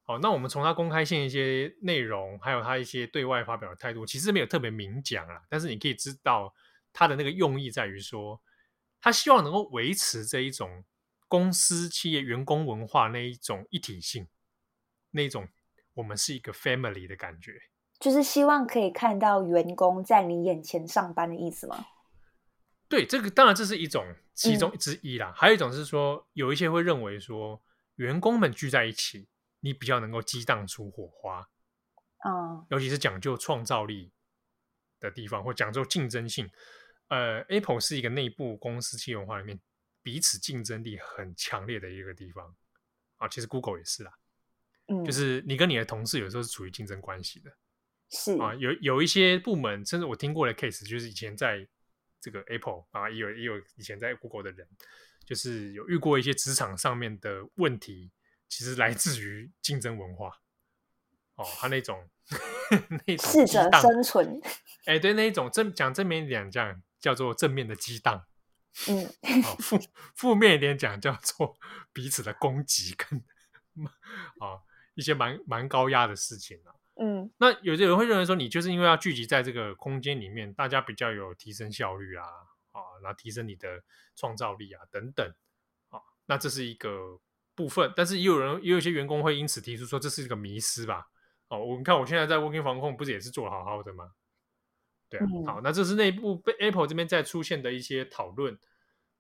[0.08, 5.42] 好，那我们从他公开信一些内容，还有他一些对外发表的态度，其实没有特别明讲啊。
[5.50, 6.54] 但是你可以知道
[6.94, 8.40] 他的那个用意在于说，
[9.02, 10.82] 他希望能够维持这一种
[11.28, 14.26] 公司企业员工文化那一种一体性，
[15.10, 15.46] 那一种
[15.92, 17.52] 我们是一个 family 的感觉，
[18.00, 21.84] 就是希望可以看到员工在你眼前上班的意思吗？
[22.88, 25.28] 对，这个当然这是一种其中之一啦。
[25.28, 27.62] 嗯、还有一种是说，有一些会认为说，
[27.96, 29.28] 员工们聚在一起。
[29.60, 31.48] 你比较能够激荡出火花，
[32.24, 34.12] 嗯，尤其是讲究创造力
[35.00, 36.50] 的地方，或讲究竞争性。
[37.08, 39.58] 呃，Apple 是一个内部公司企业文化里面
[40.02, 42.54] 彼此竞争力很强烈的一个地方
[43.16, 43.26] 啊。
[43.26, 44.12] 其实 Google 也是啦，
[44.88, 47.50] 嗯，就是你跟你的同事有时候是处于竞争关系的，
[48.10, 48.54] 是啊。
[48.54, 51.66] 有有一些部门，甚至我听过的 case，就是以前在
[52.20, 54.68] 这个 Apple 啊，也有也有以前在 Google 的人，
[55.24, 58.10] 就是有遇过一些职场上面的问题。
[58.48, 60.40] 其实来自于竞争文化，
[61.34, 62.08] 哦，他那种
[63.06, 64.40] 那种适者生存，
[64.86, 68.26] 哎、欸，对，那一种正讲正面一点讲叫做正面的激荡，
[68.88, 69.04] 嗯，
[69.44, 69.78] 哦， 负
[70.14, 71.58] 负面一点讲叫做
[71.92, 73.22] 彼此的攻击跟
[74.38, 74.62] 啊、哦、
[74.94, 82.24] 一些蛮蛮高压的事情啊，嗯，那有些人会认为说，你就是因为要聚集在这个空间里面，大家比较有提升效率啊，
[82.72, 83.84] 啊、哦，然后提升你的
[84.16, 85.28] 创造力啊等等，
[85.90, 87.20] 啊、哦，那这是一个。
[87.58, 91.08] 部分，但是也有人，也有一些员工会因此提出说，这是一个迷失吧？
[91.48, 94.12] 哦，我们看我现在在 working from home 不是也是做得好好的吗？
[95.08, 98.56] 对啊，嗯、好，那这是内部被 Apple 这边在出现的一些讨论。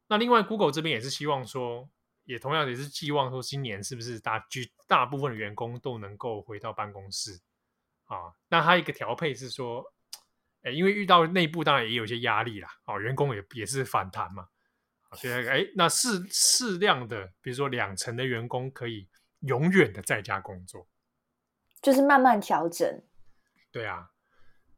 [0.06, 1.90] 那另外 Google 这边也是希望说，
[2.24, 7.40] 也同样也是寄望说，今年是不是大绝大部分的员工都能够回到办公室
[8.04, 8.32] 啊。
[8.48, 9.84] 那它一个调配是说，
[10.62, 14.46] 哎，因为遇到内部当然也有一些压力啦，哦，员工也也是反弹嘛，
[15.16, 19.08] 所以哎，那适适量的，比如说两成的员工可以
[19.40, 20.86] 永远的在家工作，
[21.80, 23.02] 就是慢慢调整。
[23.70, 24.10] 对啊，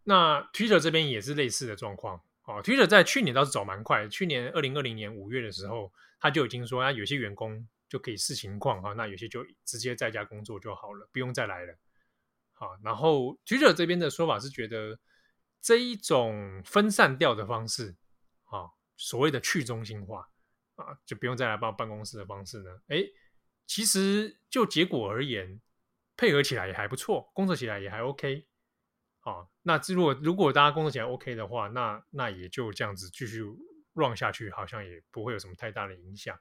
[0.04, 2.22] 那 Twitter 这边也是类似的状况。
[2.44, 11.78] 哦，Twitter 在去年倒是走蛮快，去年二零二零年五月的时候，他就已经说，啊，有些员工就可以视情况哈，那有些就直接在家工作就好了，不用再来了。
[12.52, 14.98] 好，然后 Twitter 这边的说法是觉得
[15.60, 17.94] 这一种分散掉的方式，
[18.46, 18.66] 啊，
[19.02, 20.28] 所谓的去中心化
[20.76, 23.02] 啊，就不用再来办办公室的方式呢，哎，
[23.66, 25.58] 其实就结果而言，
[26.18, 28.46] 配合起来也还不错，工作起来也还 OK。
[29.20, 33.42] 啊，那如果如果大家工作起来 OK 的话，那那也就这样子继续
[33.94, 36.38] run 下去，好像也不会有什么太大的影响，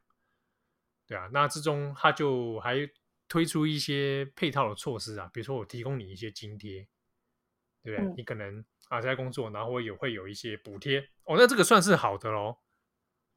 [1.08, 1.30] 对啊。
[1.32, 2.90] 那之中他就还
[3.28, 6.88] 推出一些配套的措施啊，比如说我提供你一些津贴，
[7.84, 8.06] 对不对？
[8.06, 12.58] 嗯、你可能啊在工作，然后也会有一些补贴哦，那这个算是好的喽。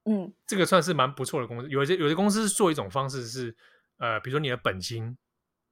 [0.04, 1.68] 嗯，这个算是蛮不错的公司。
[1.68, 3.56] 有些有些公司是做一种方式是，
[3.98, 5.16] 呃，比如说你的本金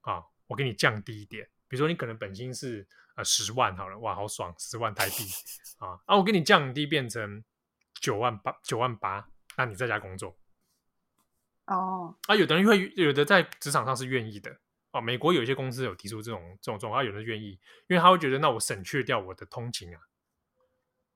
[0.02, 3.24] 啊，我给你降低一点，比如说你可能本金是呃。
[3.24, 4.54] 十万好了，哇，好爽！
[4.58, 5.24] 十万台币
[5.78, 6.16] 啊啊！
[6.16, 7.44] 我给你降低变成
[8.00, 10.38] 九万八，九万八，那你在家工作
[11.66, 12.16] 哦。
[12.28, 14.58] 啊，有的人会，有的在职场上是愿意的
[14.92, 15.00] 哦。
[15.00, 20.00] 美国有一些公司有提出这种这种状况，有人愿意，因为他会觉得，那我省去掉我的通勤啊。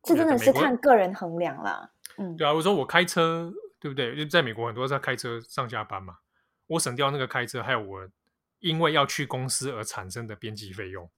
[0.03, 1.91] 这真的是看个人衡量啦。
[2.19, 4.15] 嗯，对啊，我说我开车，对不对？
[4.15, 6.19] 就在美国很多在开车上下班嘛，
[6.67, 8.09] 我省掉那个开车，还有我
[8.59, 11.11] 因为要去公司而产生的边际费用。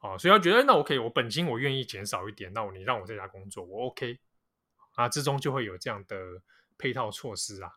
[0.00, 4.18] 哦，所以他觉得，那我可以我本金我愿意减少一点，那我你让我在家工作，我 OK，
[4.96, 6.16] 啊，之中就会有这样的
[6.76, 7.72] 配套措施啊，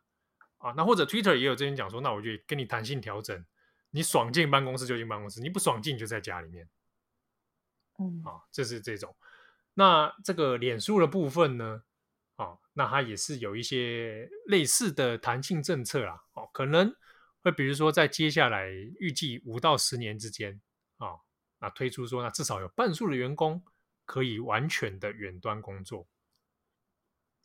[0.57, 3.45] 啊，那或者 Twitter 也有这边讲说，那我就跟你弹性调整，
[3.91, 6.67] 你爽进办公室就进办公室，你不爽进就在家里面，
[7.99, 9.15] 嗯，啊，这是这种，
[9.73, 11.83] 那这个脸书的部分呢，
[12.35, 16.93] 啊，那它也是有一些类似的弹性政策啦，哦，可能
[17.41, 20.59] 会比如说在接下来预计五到十年之间，
[20.97, 21.17] 啊。
[21.59, 23.59] 那推出说，那至少有半数的员工
[24.05, 26.07] 可以完全的远端工作，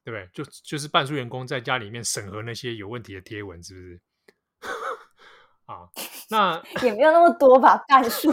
[0.05, 0.29] 对不对？
[0.33, 4.01] 就就是半数员工在家里面审核那些有问题的贴文，是不是？
[5.67, 5.89] 啊，
[6.31, 8.33] 那 也没有那么多吧，半数。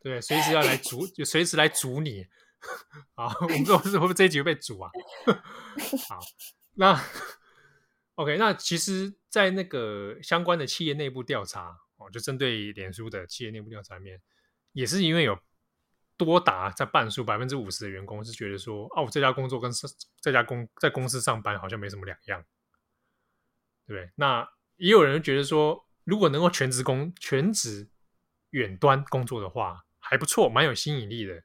[0.00, 2.26] 对，随时要来阻，就随时来阻你。
[3.14, 4.90] 啊，我们说会不会这一集会被阻啊？
[6.08, 6.18] 好，
[6.74, 7.00] 那
[8.16, 11.78] OK，那其实，在那个相关的企业内部调查。
[11.98, 14.20] 哦，就针对脸书的企业内部调查面，
[14.72, 15.36] 也是因为有
[16.18, 19.70] 多达在半数百分之五十的员工是觉得说，哦，我这家工作跟
[20.20, 22.44] 这家公在公司上班好像没什么两样，
[23.86, 24.10] 对不对？
[24.16, 27.88] 那也有人觉得说，如果能够全职工全职
[28.50, 31.44] 远端工作的话，还不错，蛮有吸引力的。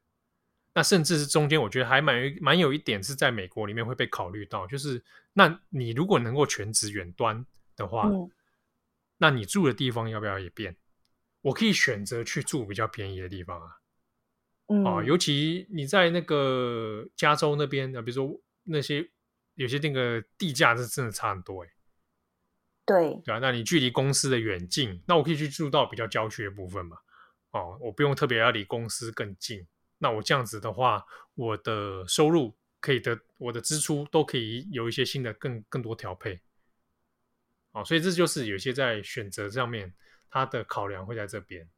[0.73, 8.07] 那甚至是中间，我觉得还蛮蛮有一点是在美国里面会被考虑到，就是那你如果能够全职远端的话。
[8.07, 8.29] 嗯
[9.17, 10.75] 那你住的地方要不要也变？
[11.39, 13.77] 我可以选择去住比较便宜的地方啊。
[14.67, 19.07] 嗯，啊，尤其你在那个加州那边啊，比如说那些
[19.55, 21.69] 有些那个地价是真的差很多哎。
[22.85, 26.97] 对，对啊，那你距离公司的远近，那我可以去住到比较郊区的部分嘛。
[27.51, 29.65] 哦，我不用特别要离公司更近。
[29.99, 36.41] 那我这样子的话，我的收入可以得，我的支出都可以有一些新的更更多调配。
[37.71, 39.93] 哦，所以这就是有些在选择上面，
[40.29, 41.69] 他的考量会在这边。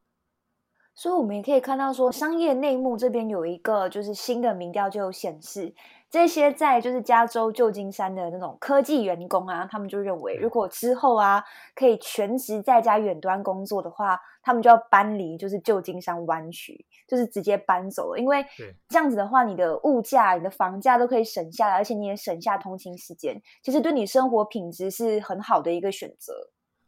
[0.95, 5.73] 所以我们也可以看到说，商业内幕这边有一个就是新的民调就显示，
[6.09, 11.43] 这些在就是加州旧金山的那种科技员工啊，他们就认为，如果之后啊
[11.75, 16.85] 可以全职在家远端工作的话，他们就要搬离就是旧金山湾区。
[17.07, 18.43] 就是直接搬走了，因为
[18.89, 26.33] 这样子的话，你的物价、你的房价都可以省下来，而且你也省下通勤时间，其实对你生活品质是很好的一个选择。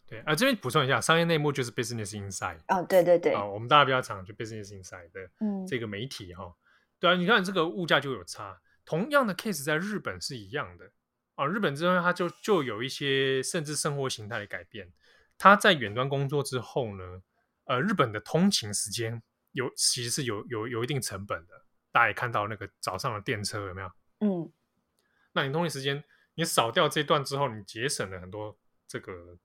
[0.08, 5.30] 对啊，这边补充一下，商业内幕就是 Business Inside 哦，对对对，啊，我们大家比较常就 Business Inside 的
[5.68, 6.54] 这个媒体哈、嗯，
[7.00, 10.90] 对啊，你看这个物价就有差，同样的 case 在日本是一样的。
[11.36, 14.92] 啊，日本这边它就就有一些甚至生活形态的改变，
[15.38, 17.22] 他在远端工作之后呢，
[17.66, 19.22] 呃，日本的通勤时间。
[19.54, 21.54] 有其实是有有有一定成本的，
[21.92, 23.92] 大家也看到那个早上的电车有没有？
[24.20, 24.52] 嗯，
[25.32, 26.04] 那你通勤时间
[26.36, 28.56] 你少掉这段之后，你节省了很多
[28.88, 29.36] 这个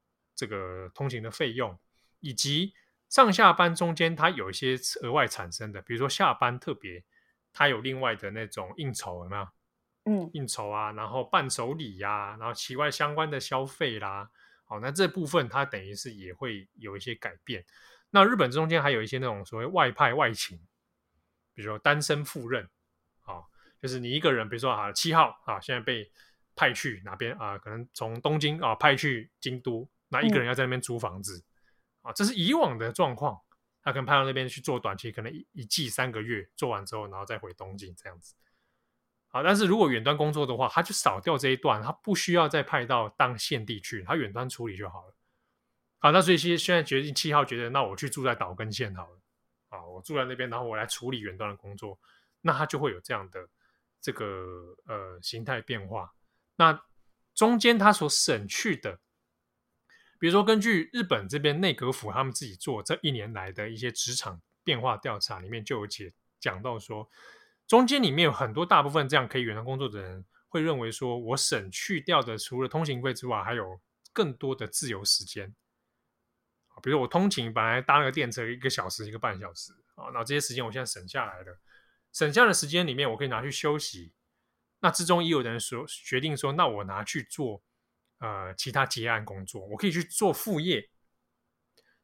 [0.42, 1.78] 这个通勤的费用，
[2.18, 2.74] 以及
[3.08, 7.04] 上下班中间它有一些额外产生的，比如说下班特别
[7.52, 9.48] 它有另外的那种应酬有没有？
[10.06, 14.28] 嗯，应酬啊，然后伴手礼呀、啊，然后其外相关的消费啦，
[14.64, 17.64] 好，那这部分它等于是也会有一些改变。
[18.10, 20.58] 那日本中间还有一些那种所谓外派外勤，
[21.54, 22.68] 比如说单身赴任
[23.20, 23.46] 啊，
[23.80, 26.10] 就是你一个人，比如说啊七号啊，现在被
[26.56, 27.56] 派去哪边啊？
[27.58, 31.42] 可能从东京啊派去京都，那一个人要在那边租房子、
[32.02, 33.40] 嗯、啊，这是以往的状况。
[33.84, 38.32] 他可能派到那边去做短期，可能一一季三个月做完之后，然后再回东京这样子。
[39.26, 45.16] 好，但是如果远端工作的话，他就少掉这一段，他不需要再派到当县地去，他远端处理就好了。
[45.98, 49.20] 好，那所以现现在决定七号觉得，那我去住在岛根县好了。
[49.70, 51.98] 啊，我住在那边，然后我来处理远端的工作，
[52.40, 53.48] 那他就会有这样的
[54.00, 56.14] 这个呃形态变化。
[56.54, 56.80] 那
[57.34, 59.00] 中间他所省去的。
[60.22, 67.10] 比如说，根据日本这边内阁府他们自己做这一年来的一些职场变化调查，里面就有解讲到说，
[67.66, 73.80] 中间里面有很多大部分这样可以远程工作的人会认为说，我省去掉的除了通勤费之外，还有
[74.12, 75.52] 更多的自由时间。
[76.84, 81.58] 比如我通勤本来搭那个电车一个小时一个半小时啊，那这些时间我现在省下来了，
[82.12, 84.12] 省下的时间里面我可以拿去休息。
[84.78, 87.60] 那之中也有人说决定说，那我拿去做。
[88.22, 90.88] 呃，其他结案工作，我可以去做副业。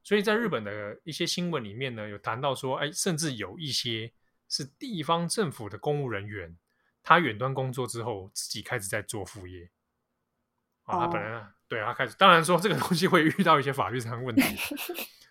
[0.03, 4.13] 所以在日本的一些新闻里面呢，有谈到说，哎，甚至有一些
[4.49, 6.59] 是地方政府的公务人员，
[7.05, 9.71] 他远端工作之后，自己开始在做副业。
[10.83, 11.47] 啊，他本来、oh.
[11.69, 14.43] 对他开始，当然说这个东西会遇到一些法律上的问题。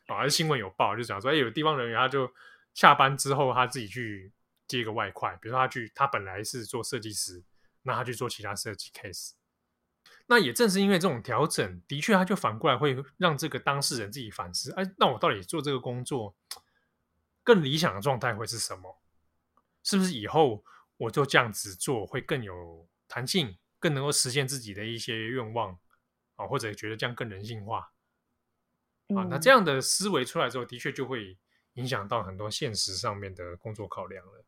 [0.06, 2.32] 啊，新闻有报就讲说，哎，有地方人员他就
[2.74, 4.32] 下班之后，他自己去
[4.68, 7.44] 接一个外快，比如说他去，他本来是做设计师，
[7.82, 9.32] 那他去做其他设计 case。
[10.30, 16.36] 那也正是因为这种调整，的确，他就反过来会让这个当事人自己反思：哎，那我到底做这个工作
[17.44, 19.02] 更理想的状态会是什么？
[19.84, 20.66] 是不是以后
[20.98, 25.80] 我就这样子做会更有弹性，更能够实现自己的一些愿望
[26.36, 26.46] 啊？
[26.46, 27.94] 或者觉得这样更人性化
[29.16, 29.24] 啊？
[29.30, 31.38] 那这样的思维出来之后，的确就会
[31.76, 34.44] 影响到很多现实上面的工作考量了。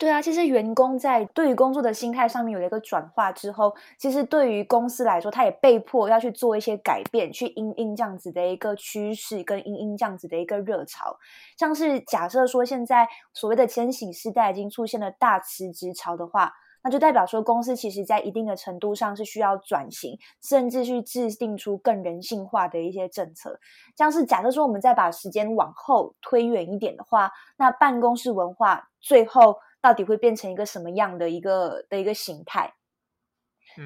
[0.00, 11.18] 对啊，其实员工在对于工作的心态上面有了一个转化之后，其实对于公司来说，他也被迫要去做一些改变，去因应这样子的一个趋势，跟因应这样子的一个热潮。
[11.58, 16.50] 像是假设说现在所谓的千禧世代已经出现了大辞职潮的话，
[16.82, 23.60] 那就代表说公司其实在一定的程度上是需要转型，甚至去制定出更人性化的一些政策。
[23.98, 29.56] 像是假设说我们再把时间往后推远一点的话，那办公室文化最后。
[29.80, 32.74] 到底会变成一个什么样的一个的一个形态？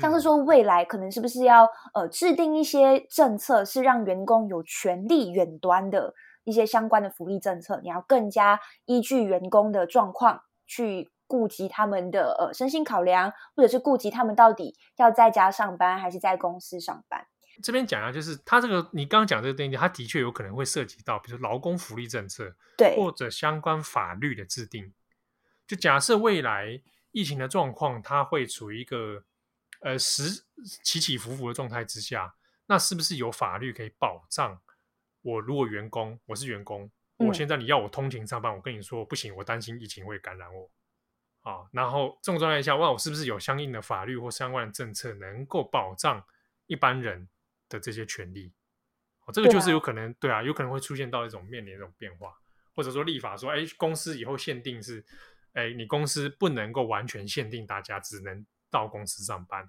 [0.01, 6.15] 像是说未来可能是不是要呃制定一些政策，是让员工有权利远端的
[6.45, 7.79] 一些相关的福利政策？
[7.83, 17.27] 你要更加依据员工的状况去顾及他们的呃身心考量，或者是顾及他们到底要在家上班还是在公司上班？
[17.63, 24.93] 这边讲啊，就是他这个你刚刚讲这个东西，它的确有可能会涉及到，比如说劳工福利政策，对，或者相关法律的制定。
[25.67, 29.25] 就假设未来疫情的状况，它会处于一个
[29.81, 30.45] 呃时
[30.83, 32.35] 起起伏伏的状态之下，
[32.67, 34.61] 那是不是有法律可以保障
[35.23, 35.41] 我？
[35.41, 40.71] 如果员工，我是员工，我现在你要我通勤上班，嗯、我跟你说不行，我担心疫情会感染我
[41.41, 41.65] 啊。
[41.73, 46.23] 然后这种状态下，哇我是不是有相应的法律或相关的政策能够保障
[46.67, 47.29] 一般人
[47.69, 48.53] 的这些权利？
[49.25, 52.39] 哦，这个就是有可能，对啊，对啊，有可能会出现到一种面临的这种变化，
[52.75, 55.03] 或者说立法说，哎，公司以后限定是。
[55.55, 59.69] 哎，你公司不能够完全限定大家只能到公司上班。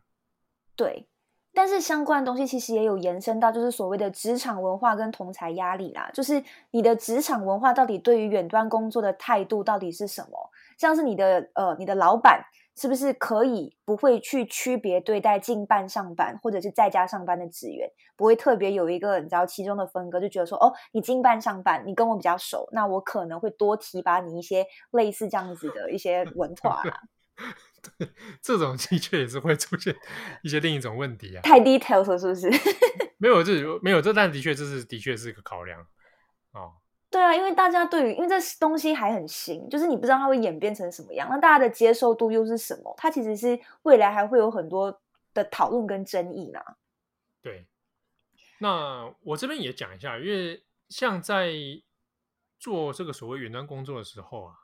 [0.75, 1.07] 对，
[1.53, 6.11] 但是相关的东西其实也有延伸到，就是所谓的职场文化跟同才压力啦。
[6.13, 10.51] 就是你的职场文化到底对于远端工作的态度到底是什么？
[10.77, 12.43] 像是你的呃，你的老板。
[12.75, 27.01] 是不是可以不会去区别对待进办上班或者是在家上班的职员，不会特别有一个你知道其中的分割，就觉得说哦，你进办上班，你跟我比较熟，那我可能会多提拔你一些类似这样子的一些文化啦。
[27.97, 28.09] 对，
[28.41, 29.95] 这种的确也是会出现
[30.41, 31.41] 一些另一种问题啊。
[31.43, 32.49] 太 details 了是不是？
[33.17, 35.81] 没有，这没有这，但的确这是的确是一个考量
[36.51, 36.73] 哦。
[37.15, 42.93] 对啊，因为大家对于，因为这东西还很新，就是你不知道它会演变成什么样，那大家的接受度又是什么？
[42.97, 45.01] 它其实是未来还会有很多
[45.33, 46.59] 的讨论跟争议呢。
[47.41, 47.65] 对，
[48.59, 51.53] 那我这边也讲一下，因为像在
[52.59, 54.55] 做这个所谓远端工作的时候啊，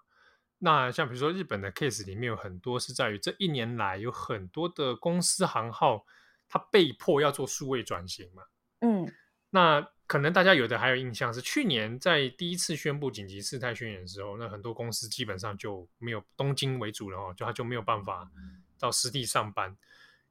[0.57, 6.05] 那像比如说日本的 case 里面有很多是在于这一年来有很多的公司行号，
[6.49, 8.43] 它被迫要做数位转型嘛。
[8.81, 9.09] 嗯，
[9.51, 9.87] 那。
[10.11, 18.29] 可能大家有的还有印象是去年在第一次宣布紧急事态宣言的时候，那很多公司基本上就没有东京为主了哦，就他就没有办法
[18.77, 19.73] 到实地上班。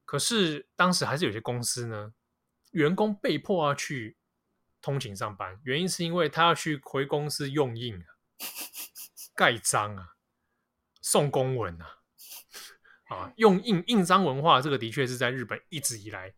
[0.05, 2.13] 可是当时还是有些公司呢，
[2.73, 4.15] 员工被迫要去
[4.83, 8.05] 通勤上班，原因是因为他要去回公司用印啊、
[9.33, 10.09] 盖章啊、
[11.01, 11.97] 送公文啊。
[13.09, 16.31] 啊，用印印章文化，这个的确是在日本一直以来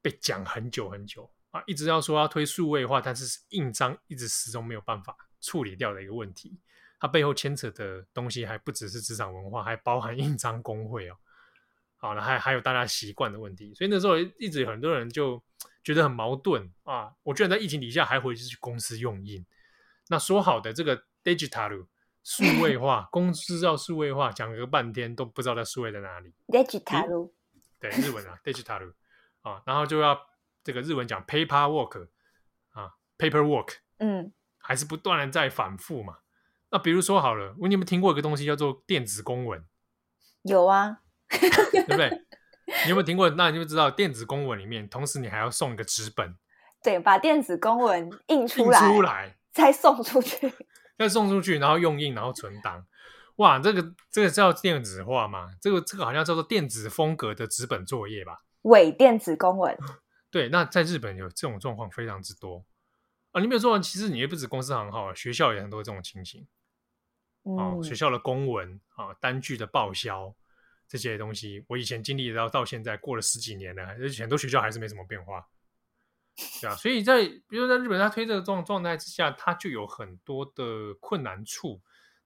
[0.00, 6.58] 被讲很久很久啊，一直要说要推数位化，但是印章一直始终没有办法处理掉的一个问题。
[6.98, 11.16] 它背后牵扯的东西还不只是职场文化，还包含印章工会哦。
[11.96, 15.40] 好了，还还有大家习惯的问题，所以那时候一直有很多人就
[15.84, 17.12] 觉得很矛盾啊。
[17.22, 19.46] 我居然在疫情底下还回去公司用印，
[20.08, 21.86] 那说好的这个 digital。
[22.26, 26.32] 数位化，公司要数位化，讲了个半天都不知道在数位在哪里。
[26.48, 27.30] digital，
[27.78, 28.94] 对，日文啊，digital
[29.42, 30.18] 啊，然后就要
[30.64, 32.08] 这个日文讲 paperwork
[32.70, 36.16] 啊，paperwork，嗯，还是不断的在反复嘛。
[36.70, 39.64] 那比如说好了，我你有没有听过一个东西叫做电子公文？
[40.42, 40.98] 有啊，
[41.28, 42.10] 对不对？
[42.84, 43.30] 你有没有听过？
[43.30, 46.34] 那你就知道电子公文里面，同时你还要送一个纸本，
[46.82, 50.52] 对，把电子公文印出来，印出来再送出去。
[50.96, 52.86] 再送出去，然后用印，然后存档。
[53.36, 55.50] 哇，这个这个叫电子化吗？
[55.60, 58.42] 这个这个好像叫做电子风格的纸本作业吧？
[58.62, 59.76] 伪电子公文。
[60.34, 62.66] 对，那在日本有这种状况非常之多
[63.30, 63.40] 啊。
[63.40, 66.44] 你没有说，其实你也不止公司行号，学校也很多这种情形。
[67.42, 70.34] 哦、嗯，学校的公文啊，单据的报销
[70.88, 75.46] 这些东西，我以前经历到到现在过了十几年了，而且很多学校还是没什么变化。
[76.60, 81.80] 对啊，所以在比如说在日本，他推这个状状态之下，他就有很多的困难处。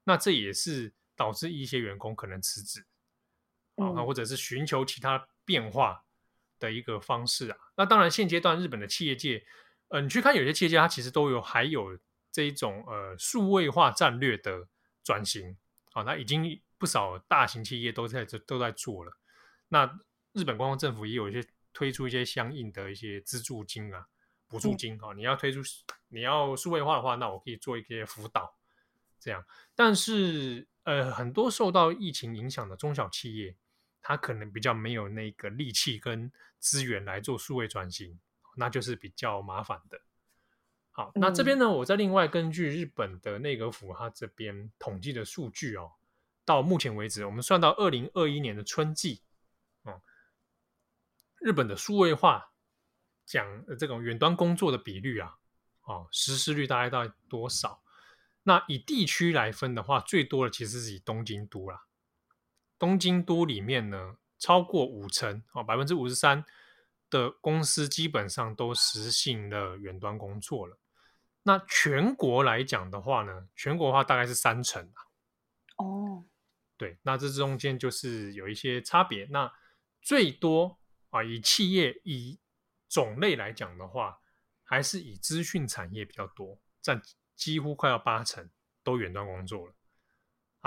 [0.04, 2.86] 那这也是导致一些员工可能辞职
[3.76, 6.06] 啊，或者是寻求其他变化
[6.58, 7.56] 的一个方式啊。
[7.76, 9.44] 那当然，现阶段日本的企业界，
[9.88, 11.98] 呃，你去看有些企业家，它其实都有还有
[12.30, 14.68] 这一种呃数位化战略的
[15.02, 15.56] 转型
[15.92, 16.02] 啊。
[16.02, 19.12] 那已经不少大型企业都在这都在做了。
[19.68, 19.98] 那
[20.32, 21.46] 日本官方政府也有一些。
[21.74, 24.04] 推出一些相应的一些资助金啊、
[24.48, 25.60] 补助金啊，你要推出
[26.08, 28.52] 你要数位化的话，那我可以做一些辅导，
[29.20, 29.44] 这样。
[29.76, 33.54] 但是呃，很多受到疫情影响的中小企业，
[34.08, 38.18] 它可能比较没有那个力气跟资源来做数位转型，
[38.56, 40.00] 那就是比较麻烦的。
[40.92, 45.92] 好，那这边呢，我再另外根据日本的内阁府他这边统计的数据哦，
[46.46, 49.20] 到目前为止，我们算到二零二一年的春季。
[51.36, 52.52] 日本的数位化
[53.26, 55.36] 讲这种远端工作的比率啊，
[55.82, 57.82] 哦，实施率大概到多少？
[58.44, 61.84] 那以地区来分的话，最多的其实是以东京都啦。
[62.78, 66.44] 东京都里面呢，超过五成啊，百分之五十三
[67.10, 70.78] 的公司基本上都实行了远端工作了。
[71.42, 75.00] 那全国来讲的话呢，全国的话大概是三成啊。
[75.76, 76.24] 哦，
[76.76, 79.26] 对，那这中间就是有一些差别。
[79.30, 79.52] 那
[80.00, 80.78] 最多。
[81.10, 82.38] 啊，以企业以
[82.86, 84.18] 种类来讲的话，
[84.62, 87.00] 还是以资讯产业比较多，占
[87.34, 88.50] 几乎快要八成
[88.84, 89.72] 都远端工作了。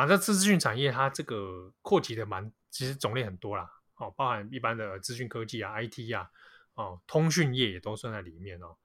[0.01, 3.69] 啊，这资讯产业它这个扩及的蛮，其实种类很多啦。
[3.97, 6.27] 哦，包含一般的资讯科技啊、IT 啊，
[6.73, 8.77] 哦，通讯业也都算在里面哦。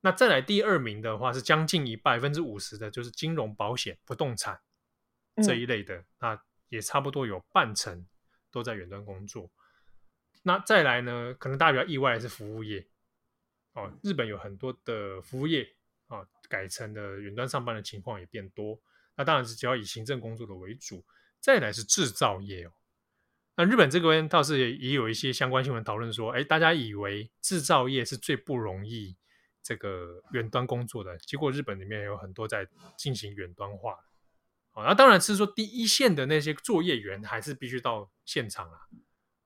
[0.00, 4.58] 那再来第二名的话，是将近一百分之五十的，就是金融、保险、不动产
[5.42, 8.06] 这一类的，嗯，那也差不多有半成
[8.50, 9.50] 都在远端工作。
[10.44, 11.34] 那再来呢？
[11.38, 12.88] 可能大家比较意外的是服务业
[13.74, 18.80] 哦，日本有很多的服务业啊、哦，改成了远端上班的情况也变多。
[19.16, 21.04] 那当然是主要以行政工作的为主。
[21.40, 22.72] 再来是制造业哦，
[23.56, 29.14] 那日本这边倒是也有一些相关新闻讨论说，哎，大家以为制造业是最不容易
[29.62, 33.92] 这个远端工作的，结果日本里面有很多在进行远端化。
[34.72, 38.78] 哦，那当然是说第一线的那些作业员还是必须到现场啊。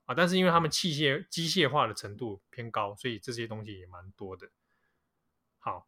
[0.05, 4.49] 啊，但是因为他们器械机械化的程度偏高，所以这些东西也蛮多的。
[5.57, 5.85] 好，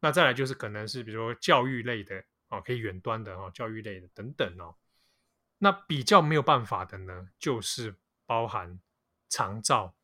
[0.00, 4.76] 那再来就是可能是比如说教育类的哦，可以远端的哦，教育类的等等哦。
[5.56, 7.96] 那比较没有办法的呢，就是
[8.26, 8.78] 包含
[9.28, 9.96] 长照、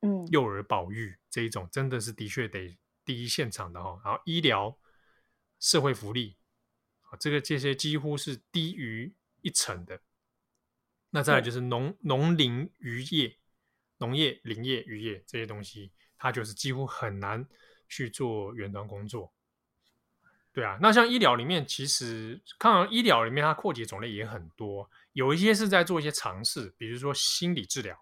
[0.00, 4.00] 嗯，幼儿保育这一种，真的是的确得第一现场的哈。
[4.04, 4.76] 然后医疗、
[5.60, 6.36] 社会福利
[7.02, 10.00] 啊，这个这些几乎是低于一成的。
[11.10, 13.38] 那再来就是农农林渔业、
[13.98, 17.46] 农业、林业、渔业这些东西，它就是几乎很难
[17.86, 19.32] 去做远端工作。
[20.52, 27.98] 对啊，那像医疗里面，其实看医疗里面它扩及种类也很多，有一些是在做一些尝试，比如说心理治疗，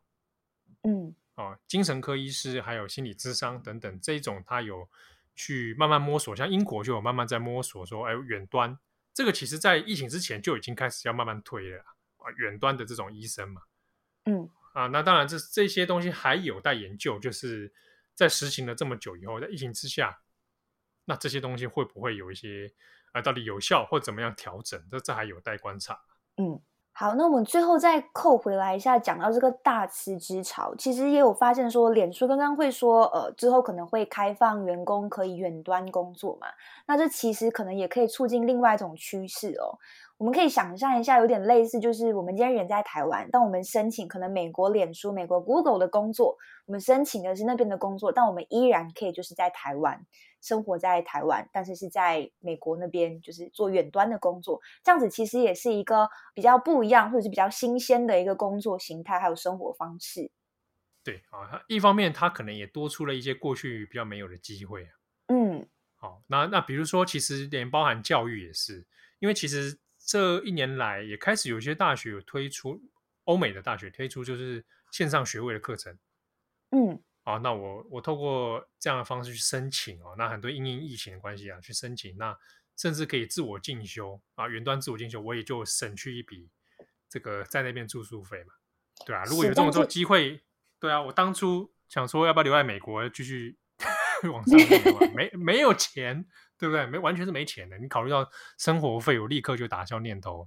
[0.83, 4.89] 嗯，啊，精神科医师还有心理咨商等等这一种，它有
[5.37, 8.77] 去慢慢摸索，像英国就有慢慢在摸索说，哎，远端
[9.15, 11.85] 这个其实在疫情之前就已经开始要慢慢推了。
[12.23, 13.63] 啊，远端的这种医生嘛，
[14.27, 17.73] 嗯，啊，那当然这这些东西还有待研究，就是
[18.15, 20.21] 在实行了这么久以后，在疫情之下，
[21.11, 22.73] 那这些东西会不会有一些
[23.13, 24.81] 啊、到底有效或怎么样调整？
[24.89, 25.99] 这这还有待观察。
[26.37, 26.61] 嗯。
[26.93, 36.49] 好，那我们最后再扣回来一下，讲到这个大辞职潮，其实也有发现说，脸书刚刚会说，呃，之后可能会开放员工可以远端工作嘛，
[36.87, 39.79] 那这其实可能也可以促进另外一种趋势哦。
[40.19, 46.37] 我们可以想象一下，有点类似，就是我们今天人在台湾，但我们申请可能美国脸书、美国 Google 的工作，
[46.67, 50.05] 我们申请的是那边的工作，但我们依然可以就是在台湾
[50.41, 60.31] 生活在台湾，但是是在美国那边就是做远端的工作，这样子其实也是一个比较不一样或者是比较新鲜的一个工作形态还有生活方式。
[61.03, 64.89] 对啊，一方面他可能也多出了一些过去比较没有的机会。
[65.29, 65.67] 嗯，
[65.97, 68.87] 好，那那比如说，其实连包含教育也是，
[69.19, 69.79] 因为其实。
[70.03, 72.81] 这一年来，也开始有些大学有推出，
[73.25, 75.97] 欧美的大学推出就是线上学位的课程。
[76.71, 77.01] 嗯，
[77.31, 82.37] 好，那我我透过这样的方式去申请哦，那很多因应疫情的关系啊，去申请，那
[82.77, 86.51] 甚至可以自我进修啊，云端自我进修，我也就省去一笔
[87.09, 88.53] 这个在那边住宿费嘛，
[89.07, 90.43] 对啊，如果有这么多机会，
[90.79, 93.59] 对啊，我当初想说要不要留在美国继续
[94.33, 96.27] 往上面， 没没有钱。
[96.61, 96.85] 对不对？
[96.85, 97.79] 没完全是没钱的。
[97.79, 100.47] 你考虑到生活费，我立刻就打消念头，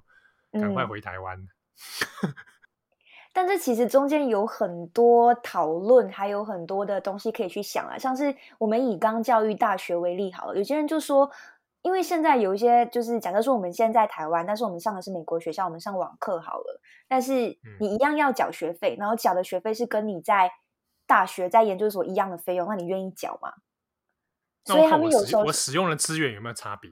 [0.51, 1.39] 赶快回台湾。
[1.39, 2.35] 嗯、
[3.33, 7.97] 但这其实中间有很多讨论，还有很多的东西可以去想啊。
[7.97, 11.29] 像是我们以刚教育大学为例好了，有些人就说，
[11.81, 20.51] 因为现在有一些就是假设说我们现在在台湾，但是我们上的是美国学校，我们上网课好了，但是你一样要缴学费，嗯、然后缴的学费是跟你在
[21.07, 23.51] 大学在研究所一样的费用，那你愿意缴吗？
[24.65, 26.91] 所以他们有时候我使用的资源有没有差别？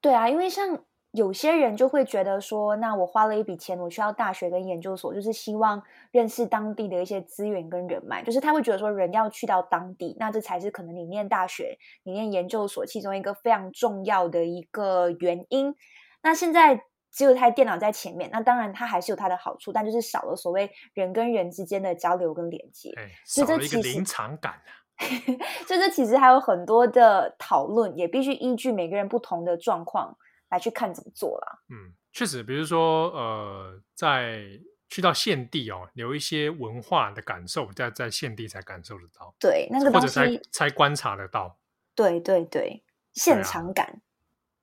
[0.00, 5.82] 对啊，因为像有些人就会觉得说，那我花了一笔钱，我需要大学跟研究所，就是希望
[6.12, 15.74] 认识当地的一些资源跟人脉，就是他会觉得说，人要去到当地，那这才是可能你念大学、你念研究所其中一个非常重要的一个原因。
[16.22, 16.80] 那现在
[17.10, 24.78] 只有台电脑在前面，那当然它还是有它的好处，但就是少了所谓人跟人之间的交流跟连接，哎，少了一个临场感啊。
[25.66, 30.16] 所以这其实还有很多的讨论，也必须依据每个人不同的状况
[30.50, 31.58] 来去看怎么做啦。
[31.68, 39.34] 嗯，确实，比如说呃，在去到现地哦，有一些文化的感受，在在现地才感受得到。
[39.40, 41.58] 对，那个或者才才观察得到。
[41.94, 42.82] 对对对，
[43.12, 44.02] 现场感。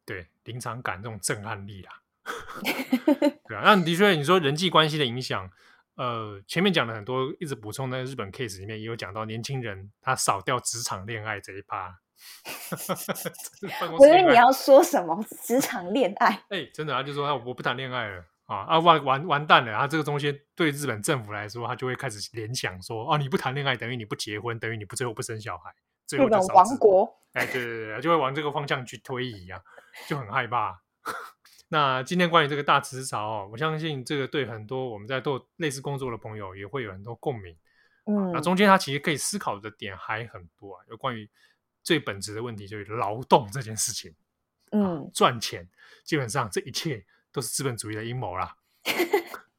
[0.05, 2.01] 对啊，对，临场感这种震撼力啦。
[3.47, 5.49] 对啊，那的确你说人际关系的影响。
[5.95, 11.99] 呃，前面讲了很多，一直补充那个日本 case 里面也有讲到年轻人他少掉职场恋爱这一趴。
[13.99, 16.28] 我以为你要说什么职场恋爱？
[16.49, 19.78] 哎、欸，真的，他就说他我不谈恋爱了啊啊完完完蛋了！
[19.78, 25.72] 他这个东西对日本政府来说，他就会开始联想说：哦、啊，你不谈恋爱等于你不结婚，等于你不最后不生小孩，
[26.05, 27.07] 最后日本亡国。
[27.34, 29.61] 哎，对对对，就会往这个方向去推移啊，
[30.07, 30.82] 就很害怕。
[31.70, 37.55] 那今天关于这个大辞职潮哦，我相信这个对很多我们在做类似工作的朋友也会有很多共鸣。
[38.05, 41.30] 嗯，那中间他其实可以思考的点还很多啊，有关于
[41.88, 44.13] 最本质的问题，就是劳动这件事情。
[44.73, 45.69] 嗯，赚钱
[46.03, 48.57] 基本上这一切都是资本主义的阴谋啦。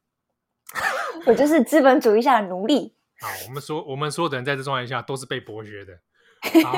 [1.25, 2.93] 我就是资本主义下的奴隶。
[3.19, 5.99] 好，我们说我们所有的人在这状态下都是被剥削的。
[6.63, 6.77] 好，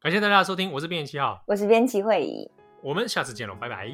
[0.00, 2.50] 感谢大家的收听，我是编辑七号，我是编辑会议，
[2.80, 3.92] 我们下次见喽，拜拜。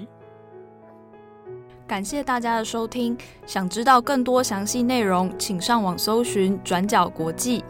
[1.89, 7.65] 感谢大家的收听，想知道更多详细内容，请上网搜寻转角国际。